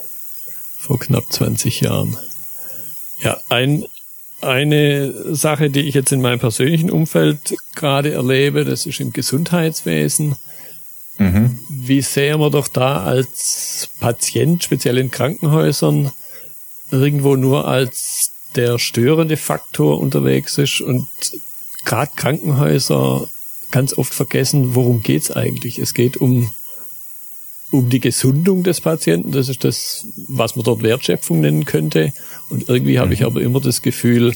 vor 0.78 1.00
knapp 1.00 1.24
20 1.28 1.80
Jahren. 1.80 2.16
Ja, 3.18 3.36
ein, 3.48 3.84
eine 4.40 5.34
Sache, 5.34 5.70
die 5.70 5.80
ich 5.80 5.94
jetzt 5.96 6.12
in 6.12 6.20
meinem 6.20 6.38
persönlichen 6.38 6.88
Umfeld 6.88 7.56
gerade 7.74 8.12
erlebe, 8.12 8.64
das 8.64 8.86
ist 8.86 9.00
im 9.00 9.12
Gesundheitswesen. 9.12 10.36
Mhm. 11.18 11.58
Wie 11.68 12.00
sehr 12.00 12.38
man 12.38 12.52
doch 12.52 12.68
da 12.68 13.02
als 13.02 13.88
Patient, 13.98 14.62
speziell 14.62 14.98
in 14.98 15.10
Krankenhäusern, 15.10 16.12
irgendwo 16.92 17.34
nur 17.34 17.66
als 17.66 18.30
der 18.54 18.78
störende 18.78 19.36
Faktor 19.36 19.98
unterwegs 19.98 20.58
ist 20.58 20.80
und 20.80 21.08
gerade 21.84 22.12
Krankenhäuser 22.14 23.26
ganz 23.72 23.98
oft 23.98 24.14
vergessen, 24.14 24.76
worum 24.76 25.02
geht's 25.02 25.32
eigentlich? 25.32 25.80
Es 25.80 25.92
geht 25.92 26.18
um 26.18 26.52
um 27.70 27.88
die 27.88 28.00
Gesundung 28.00 28.62
des 28.62 28.80
Patienten. 28.80 29.32
Das 29.32 29.48
ist 29.48 29.64
das, 29.64 30.06
was 30.28 30.56
man 30.56 30.64
dort 30.64 30.82
Wertschöpfung 30.82 31.40
nennen 31.40 31.64
könnte. 31.64 32.12
Und 32.48 32.68
irgendwie 32.68 32.98
habe 32.98 33.14
ich 33.14 33.20
mhm. 33.20 33.26
aber 33.26 33.40
immer 33.40 33.60
das 33.60 33.82
Gefühl, 33.82 34.34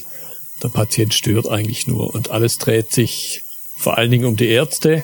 der 0.63 0.69
Patient 0.69 1.13
stört 1.13 1.49
eigentlich 1.49 1.85
nur 1.87 2.13
und 2.15 2.31
alles 2.31 2.57
dreht 2.57 2.93
sich 2.93 3.43
vor 3.75 3.97
allen 3.97 4.09
Dingen 4.09 4.25
um 4.25 4.37
die 4.37 4.47
Ärzte, 4.47 5.03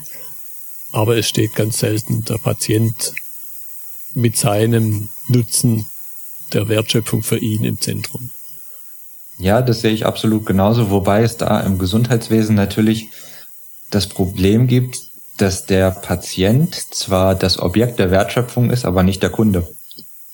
aber 0.94 1.18
es 1.18 1.28
steht 1.28 1.56
ganz 1.56 1.80
selten 1.80 2.24
der 2.24 2.38
Patient 2.38 3.14
mit 4.14 4.38
seinem 4.38 5.10
Nutzen 5.28 5.86
der 6.54 6.68
Wertschöpfung 6.70 7.24
für 7.24 7.38
ihn 7.38 7.64
im 7.64 7.80
Zentrum. 7.80 8.30
Ja, 9.38 9.62
das 9.62 9.82
sehe 9.82 9.92
ich 9.92 10.06
absolut 10.06 10.46
genauso, 10.46 10.90
wobei 10.90 11.24
es 11.24 11.38
da 11.38 11.62
im 11.62 11.78
Gesundheitswesen 11.78 12.56
natürlich 12.56 13.08
das 13.90 14.08
Problem 14.08 14.68
gibt, 14.68 15.00
dass 15.42 15.66
der 15.66 15.92
Patient 15.92 16.76
zwar 16.94 17.36
das 17.36 17.60
Objekt 17.60 18.00
der 18.00 18.12
Wertschöpfung 18.12 18.70
ist, 18.70 18.86
aber 18.86 19.04
nicht 19.04 19.24
der 19.24 19.32
Kunde. 19.32 19.68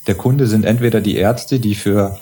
Der 0.05 0.15
Kunde 0.15 0.47
sind 0.47 0.65
entweder 0.65 1.01
die 1.01 1.15
Ärzte, 1.15 1.59
die 1.59 1.75
für 1.75 2.19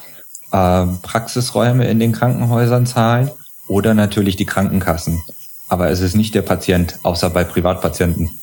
äh, 0.51 0.85
Praxisräume 1.01 1.87
in 1.87 1.99
den 1.99 2.11
Krankenhäusern 2.11 2.85
zahlen, 2.85 3.31
oder 3.67 3.95
natürlich 3.95 4.35
die 4.35 4.45
Krankenkassen. 4.45 5.23
Aber 5.67 5.89
es 5.89 5.99
ist 5.99 6.15
nicht 6.15 6.35
der 6.35 6.43
Patient, 6.43 6.99
außer 7.01 7.31
bei 7.31 7.43
Privatpatienten. 7.43 8.39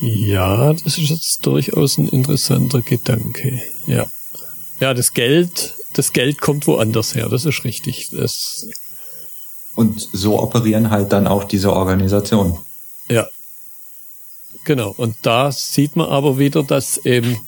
Ja, 0.00 0.74
das 0.74 0.98
ist 0.98 1.08
jetzt 1.08 1.46
durchaus 1.46 1.96
ein 1.96 2.08
interessanter 2.08 2.82
Gedanke. 2.82 3.62
Ja. 3.86 4.04
Ja, 4.80 4.92
das 4.92 5.14
Geld, 5.14 5.74
das 5.94 6.12
Geld 6.12 6.42
kommt 6.42 6.66
woanders 6.66 7.14
her, 7.14 7.30
das 7.30 7.46
ist 7.46 7.64
richtig. 7.64 8.10
Das 8.12 8.66
und 9.74 10.08
so 10.12 10.38
operieren 10.42 10.90
halt 10.90 11.12
dann 11.12 11.26
auch 11.26 11.44
diese 11.44 11.72
Organisationen. 11.72 12.58
Ja, 13.08 13.26
Genau, 14.66 14.92
und 14.96 15.14
da 15.22 15.52
sieht 15.52 15.94
man 15.94 16.08
aber 16.08 16.40
wieder, 16.40 16.64
dass 16.64 16.98
eben 16.98 17.38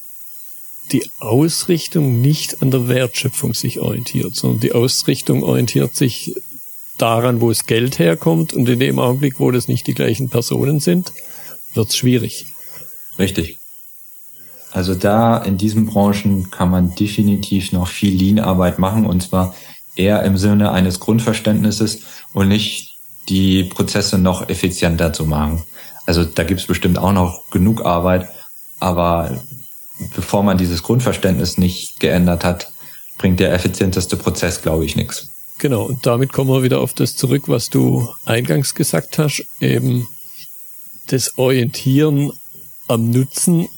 die 0.93 1.11
Ausrichtung 1.19 2.21
nicht 2.21 2.63
an 2.63 2.71
der 2.71 2.87
Wertschöpfung 2.87 3.55
sich 3.55 3.81
orientiert, 3.81 4.37
sondern 4.37 4.61
die 4.61 4.73
Ausrichtung 4.73 5.43
orientiert 5.43 5.97
sich 5.97 6.37
daran, 6.97 7.41
wo 7.41 7.49
das 7.49 7.67
Geld 7.67 7.99
herkommt 7.99 8.53
und 8.53 8.69
in 8.69 8.79
dem 8.79 9.01
Augenblick, 9.01 9.41
wo 9.41 9.51
das 9.51 9.67
nicht 9.67 9.89
die 9.89 9.95
gleichen 9.95 10.29
Personen 10.29 10.79
sind, 10.79 11.13
wird 11.75 11.89
es 11.89 11.97
schwierig. 11.97 12.47
Richtig. 13.19 13.59
Also 14.71 14.95
da 14.95 15.39
in 15.39 15.59
diesen 15.59 15.87
Branchen 15.87 16.53
kann 16.53 16.71
man 16.71 16.95
definitiv 16.95 17.73
noch 17.73 17.89
viel 17.89 18.15
Lean-Arbeit 18.15 18.79
machen 18.79 19.05
und 19.05 19.25
zwar 19.25 19.57
eher 19.97 20.23
im 20.23 20.39
Sinne 20.39 20.71
eines 20.71 21.01
Grundverständnisses 21.01 22.03
und 22.33 22.47
nicht 22.47 22.97
die 23.29 23.65
Prozesse 23.65 24.19
noch 24.19 24.49
effizienter 24.49 25.13
zu 25.13 25.27
machen. 25.27 25.65
Also 26.09 26.25
da 26.25 26.43
gibt's 26.43 26.65
bestimmt 26.65 26.97
auch 26.97 27.13
noch 27.13 27.51
genug 27.51 27.85
Arbeit, 27.85 28.31
aber 28.81 29.45
bevor 30.17 30.43
man 30.43 30.57
dieses 30.57 30.83
Grundverständnis 30.83 31.59
nicht 31.59 32.01
geändert 32.01 32.45
hat, 32.45 32.73
bringt 33.19 33.41
der 33.41 33.53
effizienteste 33.53 34.17
Prozess, 34.17 34.63
glaube 34.63 34.87
ich, 34.87 34.97
nichts. 34.97 35.29
Genau, 35.59 35.83
und 35.83 36.07
damit 36.07 36.33
kommen 36.33 36.49
wir 36.49 36.63
wieder 36.63 36.81
auf 36.81 36.95
das 36.95 37.15
zurück, 37.15 37.43
was 37.49 37.69
du 37.69 38.09
eingangs 38.25 38.75
gesagt 38.75 39.19
hast, 39.19 39.45
eben 39.61 40.09
das 41.09 41.37
Orientieren 41.37 42.33
am 42.87 43.11
Nutzen 43.11 43.69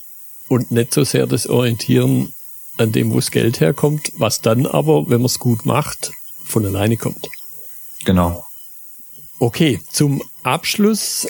und 0.47 0.71
nicht 0.71 0.95
so 0.95 1.03
sehr 1.03 1.27
das 1.27 1.49
Orientieren 1.49 2.33
an 2.77 2.93
dem, 2.93 3.11
wo 3.11 3.17
das 3.17 3.33
Geld 3.33 3.59
herkommt, 3.59 4.13
was 4.19 4.41
dann 4.41 4.67
aber, 4.67 5.11
wenn 5.11 5.21
man 5.21 5.27
es 5.27 5.41
gut 5.41 5.67
macht, 5.67 6.13
von 6.45 6.65
alleine 6.65 6.97
kommt. 6.97 7.27
Genau. 8.05 8.47
Okay, 9.41 9.81
zum 9.91 10.23
Abschluss 10.45 11.27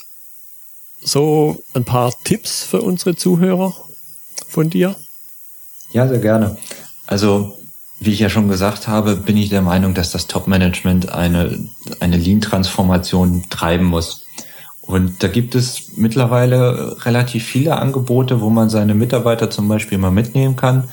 so 1.03 1.63
ein 1.75 1.85
paar 1.85 2.13
Tipps 2.25 2.65
für 2.65 2.83
unsere 2.83 3.17
Zuhörer 3.17 3.75
von 4.49 4.71
dir. 4.71 4.97
Ja, 5.93 6.07
sehr 6.07 6.19
gerne. 6.19 6.57
Also, 7.07 7.57
wie 7.99 8.13
ich 8.13 8.21
ja 8.21 8.31
schon 8.31 8.49
gesagt 8.49 8.89
habe, 8.89 9.17
bin 9.17 9.37
ich 9.37 9.49
der 9.49 9.63
Meinung, 9.63 9.95
dass 9.95 10.13
das 10.13 10.27
Top-Management 10.27 11.13
eine, 11.13 11.59
eine 12.01 12.17
Lean-Transformation 12.17 13.45
treiben 13.51 13.87
muss. 13.87 14.25
Und 14.81 15.23
da 15.23 15.29
gibt 15.29 15.55
es 15.55 15.97
mittlerweile 15.97 17.05
relativ 17.05 17.45
viele 17.45 17.77
Angebote, 17.77 18.41
wo 18.41 18.51
man 18.51 18.71
seine 18.71 18.95
Mitarbeiter 18.95 19.51
zum 19.51 19.69
Beispiel 19.69 19.99
mal 19.99 20.11
mitnehmen 20.11 20.57
kann 20.57 20.89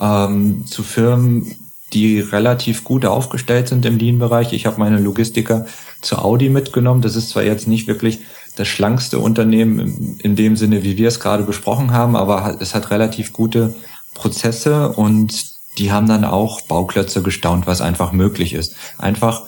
ähm, 0.00 0.66
zu 0.66 0.82
Firmen, 0.82 1.56
die 1.92 2.20
relativ 2.20 2.84
gut 2.84 3.04
aufgestellt 3.04 3.68
sind 3.68 3.84
im 3.84 3.98
Lean-Bereich. 3.98 4.52
Ich 4.52 4.66
habe 4.66 4.78
meine 4.78 5.00
Logistiker 5.00 5.66
zu 6.00 6.18
Audi 6.18 6.48
mitgenommen. 6.48 7.02
Das 7.02 7.16
ist 7.16 7.30
zwar 7.30 7.42
jetzt 7.42 7.66
nicht 7.66 7.88
wirklich 7.88 8.20
das 8.60 8.68
schlankste 8.68 9.18
Unternehmen 9.18 10.18
in 10.22 10.36
dem 10.36 10.54
Sinne, 10.54 10.84
wie 10.84 10.98
wir 10.98 11.08
es 11.08 11.18
gerade 11.18 11.44
besprochen 11.44 11.92
haben, 11.92 12.14
aber 12.14 12.58
es 12.60 12.74
hat 12.74 12.90
relativ 12.90 13.32
gute 13.32 13.74
Prozesse 14.12 14.90
und 14.90 15.32
die 15.78 15.90
haben 15.90 16.06
dann 16.06 16.24
auch 16.24 16.60
Bauklötze 16.60 17.22
gestaunt, 17.22 17.66
was 17.66 17.80
einfach 17.80 18.12
möglich 18.12 18.52
ist. 18.52 18.74
Einfach, 18.98 19.44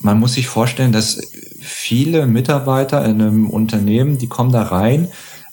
man 0.00 0.18
muss 0.18 0.32
sich 0.32 0.46
vorstellen, 0.46 0.92
dass 0.92 1.20
viele 1.60 2.26
Mitarbeiter 2.26 3.04
in 3.04 3.20
einem 3.20 3.50
Unternehmen, 3.50 4.16
die 4.16 4.28
kommen 4.28 4.50
da 4.50 4.62
rein, 4.62 5.08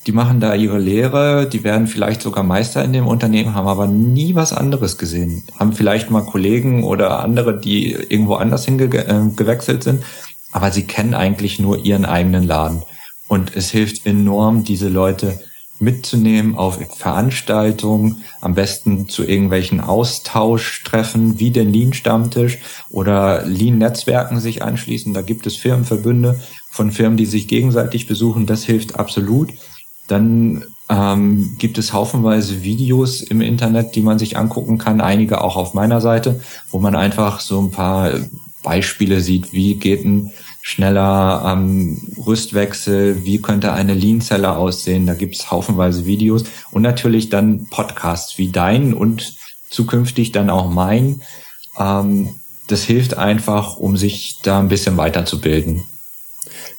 die 0.08 0.13
machen 0.13 0.39
da 0.39 0.53
ihre 0.53 0.79
Lehre, 0.79 1.49
die 1.49 1.65
werden 1.65 1.88
vielleicht 1.88 2.21
sogar 2.21 2.45
Meister 2.45 2.81
in 2.81 2.93
dem 2.93 3.08
Unternehmen, 3.08 3.55
haben 3.55 3.67
aber 3.67 3.88
nie 3.88 4.36
was 4.36 4.53
anderes 4.53 4.97
gesehen. 4.97 5.43
Haben 5.60 5.73
vielleicht 5.73 6.12
mal 6.12 6.21
Kollegen 6.21 6.86
oder 6.86 7.19
andere, 7.19 7.60
die 7.60 7.91
irgendwo 7.91 8.36
anders 8.36 8.63
hingewechselt 8.63 9.81
äh, 9.81 9.84
sind, 9.84 10.03
aber 10.56 10.72
sie 10.72 10.84
kennen 10.84 11.13
eigentlich 11.13 11.60
nur 11.60 11.84
ihren 11.84 12.06
eigenen 12.06 12.48
Laden. 12.48 12.84
Und 13.28 13.54
es 13.58 13.72
hilft 13.72 14.06
enorm, 14.06 14.63
diese 14.63 14.88
Leute 14.88 15.38
mitzunehmen 15.80 16.56
auf 16.56 16.80
Veranstaltungen, 16.96 18.24
am 18.39 18.56
besten 18.56 19.10
zu 19.10 19.26
irgendwelchen 19.26 19.82
Austauschtreffen 19.82 21.41
wie 21.41 21.52
den 21.52 21.74
Lean-Stammtisch 21.74 22.60
oder 22.89 23.46
Lean-Netzwerken 23.46 24.39
sich 24.39 24.63
anschließen. 24.63 25.13
Da 25.13 25.22
gibt 25.22 25.46
es 25.46 25.58
Firmenverbünde 25.58 26.39
von 26.72 26.89
Firmen, 26.89 27.18
die 27.18 27.26
sich 27.26 27.50
gegenseitig 27.50 28.08
besuchen. 28.08 28.46
Das 28.46 28.63
hilft 28.63 28.98
absolut. 28.98 29.52
Dann 30.08 30.63
ähm, 30.88 31.58
gibt 31.58 31.78
es 31.78 31.91
haufenweise 31.91 32.63
Videos 32.63 33.20
im 33.20 33.41
Internet, 33.41 33.94
die 33.96 34.02
man 34.02 34.20
sich 34.20 34.38
angucken 34.38 34.78
kann, 34.78 35.02
einige 35.02 35.44
auch 35.44 35.58
auf 35.58 35.74
meiner 35.74 36.00
Seite, 36.00 36.39
wo 36.72 36.80
man 36.80 36.96
einfach 36.96 37.41
so 37.41 37.60
ein 37.60 37.72
paar 37.72 38.13
Beispiele 38.63 39.20
sieht, 39.20 39.52
wie 39.52 39.76
geht 39.76 40.06
ein 40.06 40.32
schneller 40.67 41.43
ähm, 41.45 42.01
Rüstwechsel, 42.25 43.23
wie 43.23 43.39
könnte 43.39 43.71
eine 43.73 43.93
Lean-Zelle 43.93 44.58
aussehen, 44.58 45.06
da 45.06 45.13
gibt 45.13 45.36
es 45.36 45.51
haufenweise 45.51 46.08
Videos 46.08 46.45
und 46.71 46.82
natürlich 46.82 47.30
dann 47.30 47.67
Podcasts 47.69 48.39
wie 48.39 48.49
dein 48.49 48.95
und 48.95 49.36
zukünftig 49.69 50.32
dann 50.32 50.49
auch 50.49 50.67
mein. 50.67 51.21
Ähm, 51.78 52.39
das 52.65 52.84
hilft 52.84 53.15
einfach, 53.15 53.78
um 53.78 53.95
sich 53.95 54.39
da 54.41 54.58
ein 54.58 54.67
bisschen 54.67 54.97
weiterzubilden. 54.97 55.84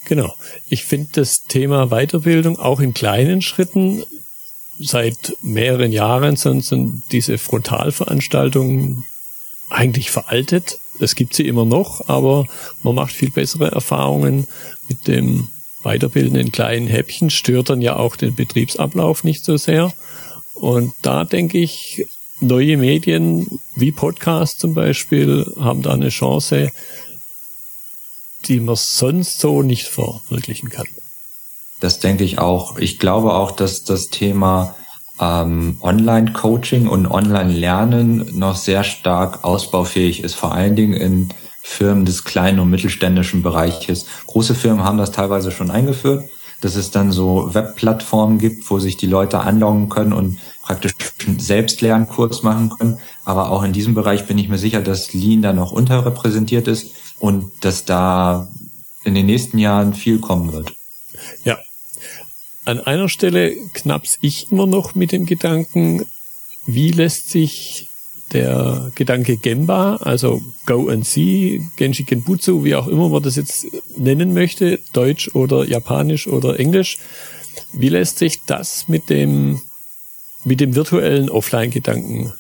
Genau. 0.07 0.35
Ich 0.68 0.85
finde 0.85 1.11
das 1.12 1.44
Thema 1.44 1.87
Weiterbildung 1.87 2.59
auch 2.59 2.81
in 2.81 2.92
kleinen 2.92 3.40
Schritten 3.40 4.03
seit 4.81 5.37
mehreren 5.42 5.92
Jahren 5.92 6.35
sind, 6.35 6.64
sind 6.64 7.05
diese 7.12 7.38
Frontalveranstaltungen 7.38 9.05
eigentlich 9.70 10.11
veraltet. 10.11 10.81
Es 11.01 11.15
gibt 11.15 11.35
sie 11.35 11.47
immer 11.47 11.65
noch, 11.65 12.09
aber 12.09 12.47
man 12.83 12.95
macht 12.95 13.13
viel 13.13 13.31
bessere 13.31 13.71
Erfahrungen 13.71 14.47
mit 14.89 15.07
dem 15.07 15.49
Weiterbilden 15.83 16.37
in 16.37 16.53
kleinen 16.53 16.89
Häppchen, 16.89 17.31
stört 17.31 17.71
dann 17.71 17.81
ja 17.81 17.97
auch 17.97 18.17
den 18.17 18.35
Betriebsablauf 18.35 19.25
nicht 19.25 19.45
so 19.45 19.57
sehr. 19.57 19.93
Und 20.55 20.93
da 21.03 21.25
denke 21.25 21.59
ich, 21.59 22.07
neue 22.41 22.77
Medien 22.77 23.61
wie 23.75 23.93
Podcast 23.93 24.61
zum 24.61 24.75
Beispiel 24.75 25.53
haben 25.61 25.83
da 25.83 25.93
eine 25.93 26.09
Chance, 26.09 26.73
die 28.47 28.61
man 28.61 28.77
sonst 28.77 29.39
so 29.39 29.63
nicht 29.63 29.87
verwirklichen 29.87 30.71
kann. 30.71 30.87
Das 31.81 32.01
denke 32.01 32.25
ich 32.25 32.39
auch. 32.39 32.79
Ich 32.79 32.99
glaube 32.99 33.35
auch, 33.35 33.51
dass 33.53 33.85
das 33.85 34.09
Thema 34.09 34.75
ähm, 35.20 35.76
Online-Coaching 35.81 36.88
und 36.88 37.07
Online-Lernen 37.07 38.38
noch 38.38 38.57
sehr 38.57 38.85
stark 38.85 39.44
ausbaufähig 39.44 40.22
ist, 40.22 40.35
vor 40.35 40.52
allen 40.52 40.76
Dingen 40.76 40.94
in 40.94 41.29
Firmen 41.62 42.05
des 42.05 42.24
kleinen 42.24 42.61
und 42.61 42.70
mittelständischen 42.70 43.42
Bereiches. 43.42 44.07
Große 44.26 44.55
Firmen 44.55 44.85
haben 44.85 44.98
das 44.98 45.11
teilweise 45.11 45.50
schon 45.50 45.70
eingeführt, 45.70 46.29
dass 46.61 46.76
es 46.76 46.90
dann 46.90 47.12
so 47.12 47.55
Webplattformen 47.55 48.38
gibt, 48.38 48.70
wo 48.70 48.79
sich 48.79 48.96
die 48.96 49.09
Leute 49.09 49.40
anloggen 49.40 49.88
können 49.88 50.12
und 50.12 50.38
praktisch 50.62 50.94
selbst 51.38 51.81
Lernkurs 51.81 52.42
machen 52.42 52.70
können. 52.70 52.98
Aber 53.24 53.50
auch 53.50 53.62
in 53.62 53.72
diesem 53.72 53.94
Bereich 53.94 54.26
bin 54.26 54.38
ich 54.38 54.48
mir 54.48 54.59
sicher, 54.59 54.81
dass 54.81 55.12
Lean 55.12 55.42
da 55.42 55.52
noch 55.52 55.72
unterrepräsentiert 55.72 56.68
ist 56.68 56.92
und 57.18 57.50
dass 57.62 57.85
da 57.85 58.48
in 59.05 59.14
den 59.14 59.26
nächsten 59.26 59.59
Jahren 59.59 59.94
viel 59.94 60.18
kommen 60.18 60.52
wird. 60.52 60.72
Ja. 61.44 61.57
An 62.66 62.81
einer 62.81 63.09
Stelle 63.09 63.55
knapp's 63.74 64.18
ich 64.22 64.50
immer 64.50 64.66
noch 64.66 64.96
mit 64.96 65.12
dem 65.12 65.24
Gedanken, 65.24 66.05
wie 66.66 66.90
lässt 66.90 67.31
sich 67.31 67.87
der 68.33 68.90
Gedanke 68.96 69.37
Gemba, 69.37 69.96
also 69.98 70.42
Go 70.66 70.88
and 70.88 71.07
See, 71.07 71.62
Genji 71.76 72.02
Genbutsu, 72.02 72.64
wie 72.64 72.74
auch 72.74 72.88
immer 72.88 73.09
man 73.09 73.22
das 73.22 73.37
jetzt 73.37 73.68
nennen 73.96 74.35
möchte, 74.35 74.81
Deutsch 74.92 75.31
oder 75.33 75.64
Japanisch 75.64 76.26
oder 76.26 76.59
Englisch, 76.59 76.98
wie 77.72 77.88
lässt 77.88 78.18
sich 78.18 78.42
das 78.46 78.88
mit 78.88 79.11
dem, 79.11 79.61
mit 80.42 80.59
dem 80.59 80.74
virtuellen 80.74 81.31
Offline-Gedanken 81.31 82.33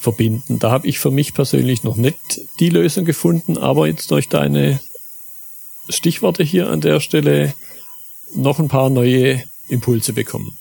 verbinden. 0.00 0.58
Da 0.58 0.72
habe 0.72 0.88
ich 0.88 0.98
für 0.98 1.12
mich 1.12 1.32
persönlich 1.32 1.84
noch 1.84 1.96
nicht 1.96 2.40
die 2.58 2.70
Lösung 2.70 3.04
gefunden, 3.04 3.56
aber 3.56 3.86
jetzt 3.86 4.10
durch 4.10 4.28
deine 4.28 4.80
Stichworte 5.88 6.42
hier 6.42 6.68
an 6.68 6.80
der 6.80 6.98
Stelle 6.98 7.54
noch 8.34 8.58
ein 8.58 8.68
paar 8.68 8.90
neue 8.90 9.44
Impulse 9.70 10.12
bekommen. 10.12 10.56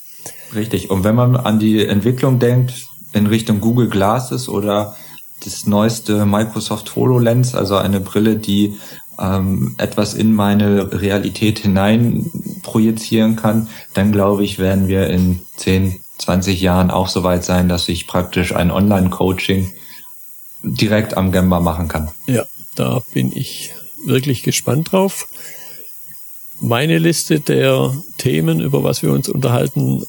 Richtig. 0.54 0.90
Und 0.90 1.04
wenn 1.04 1.16
man 1.16 1.36
an 1.36 1.60
die 1.60 1.86
Entwicklung 1.86 2.40
denkt 2.40 2.88
in 3.14 3.28
Richtung 3.28 3.60
Google 3.60 3.90
Glasses 3.90 4.50
oder 4.50 4.96
das 5.44 5.66
neueste 5.66 6.26
Microsoft 6.26 6.96
HoloLens, 6.96 7.56
also 7.56 7.78
eine 7.78 8.00
Brille, 8.00 8.38
die 8.38 8.78
ähm, 9.20 9.76
etwas 9.78 10.14
in 10.14 10.34
meine 10.34 11.02
Realität 11.02 11.60
hinein 11.60 12.30
projizieren 12.62 13.36
kann, 13.36 13.68
dann 13.94 14.12
glaube 14.12 14.44
ich, 14.44 14.60
werden 14.60 14.88
wir 14.88 15.08
in 15.08 15.42
10, 15.58 16.00
20 16.18 16.62
Jahren 16.62 16.92
auch 16.92 17.08
so 17.08 17.24
weit 17.24 17.44
sein, 17.44 17.70
dass 17.70 17.90
ich 17.90 18.08
praktisch 18.08 18.56
ein 18.56 18.72
Online-Coaching 18.72 19.72
direkt 20.64 21.16
am 21.16 21.32
Gemba 21.32 21.60
machen 21.60 21.88
kann. 21.88 22.10
Ja, 22.28 22.46
da 22.76 23.02
bin 23.14 23.32
ich 23.34 23.74
wirklich 24.06 24.44
gespannt 24.44 24.92
drauf. 24.92 25.28
Meine 26.62 26.98
Liste 26.98 27.40
der 27.40 27.96
Themen, 28.18 28.60
über 28.60 28.84
was 28.84 29.02
wir 29.02 29.12
uns 29.12 29.30
unterhalten 29.30 30.06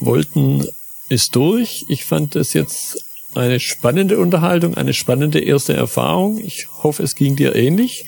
wollten, 0.00 0.66
ist 1.08 1.36
durch. 1.36 1.84
Ich 1.88 2.04
fand 2.04 2.36
es 2.36 2.52
jetzt 2.52 3.04
eine 3.34 3.60
spannende 3.60 4.18
Unterhaltung, 4.18 4.74
eine 4.74 4.94
spannende 4.94 5.40
erste 5.40 5.74
Erfahrung. 5.74 6.38
Ich 6.38 6.68
hoffe, 6.82 7.02
es 7.02 7.14
ging 7.14 7.36
dir 7.36 7.54
ähnlich. 7.54 8.06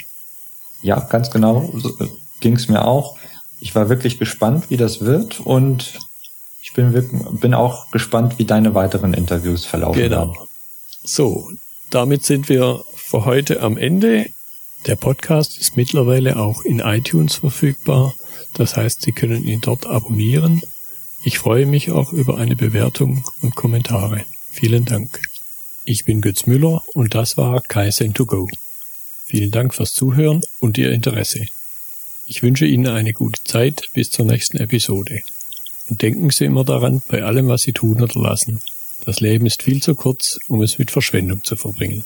Ja, 0.82 1.00
ganz 1.00 1.30
genau. 1.30 1.72
So 1.76 1.90
äh, 2.00 2.08
ging 2.40 2.56
es 2.56 2.68
mir 2.68 2.84
auch. 2.84 3.18
Ich 3.60 3.74
war 3.74 3.88
wirklich 3.88 4.18
gespannt, 4.18 4.70
wie 4.70 4.76
das 4.76 5.00
wird 5.00 5.40
und 5.40 5.98
ich 6.62 6.72
bin, 6.72 6.92
bin 7.40 7.54
auch 7.54 7.90
gespannt, 7.90 8.38
wie 8.38 8.44
deine 8.44 8.74
weiteren 8.74 9.14
Interviews 9.14 9.64
verlaufen 9.64 10.00
genau. 10.00 10.16
werden. 10.16 10.34
So, 11.02 11.50
damit 11.90 12.24
sind 12.24 12.48
wir 12.48 12.84
für 12.94 13.24
heute 13.24 13.62
am 13.62 13.78
Ende. 13.78 14.26
Der 14.88 14.96
Podcast 14.96 15.58
ist 15.58 15.76
mittlerweile 15.76 16.38
auch 16.38 16.62
in 16.62 16.78
iTunes 16.78 17.34
verfügbar. 17.36 18.14
Das 18.54 18.74
heißt, 18.74 19.02
Sie 19.02 19.12
können 19.12 19.44
ihn 19.44 19.60
dort 19.60 19.84
abonnieren. 19.84 20.62
Ich 21.22 21.38
freue 21.38 21.66
mich 21.66 21.90
auch 21.90 22.14
über 22.14 22.38
eine 22.38 22.56
Bewertung 22.56 23.22
und 23.42 23.54
Kommentare. 23.54 24.24
Vielen 24.50 24.86
Dank. 24.86 25.20
Ich 25.84 26.06
bin 26.06 26.22
Götz 26.22 26.46
Müller 26.46 26.82
und 26.94 27.14
das 27.14 27.36
war 27.36 27.60
Kaizen2Go. 27.60 28.48
Vielen 29.26 29.50
Dank 29.50 29.74
fürs 29.74 29.92
Zuhören 29.92 30.40
und 30.58 30.78
Ihr 30.78 30.90
Interesse. 30.90 31.48
Ich 32.26 32.42
wünsche 32.42 32.64
Ihnen 32.64 32.86
eine 32.86 33.12
gute 33.12 33.44
Zeit 33.44 33.90
bis 33.92 34.10
zur 34.10 34.24
nächsten 34.24 34.56
Episode. 34.56 35.20
Und 35.90 36.00
denken 36.00 36.30
Sie 36.30 36.46
immer 36.46 36.64
daran, 36.64 37.02
bei 37.08 37.24
allem, 37.24 37.48
was 37.48 37.60
Sie 37.60 37.72
tun 37.74 38.00
oder 38.00 38.18
lassen. 38.18 38.60
Das 39.04 39.20
Leben 39.20 39.44
ist 39.44 39.62
viel 39.62 39.82
zu 39.82 39.94
kurz, 39.94 40.38
um 40.48 40.62
es 40.62 40.78
mit 40.78 40.90
Verschwendung 40.90 41.44
zu 41.44 41.56
verbringen. 41.56 42.04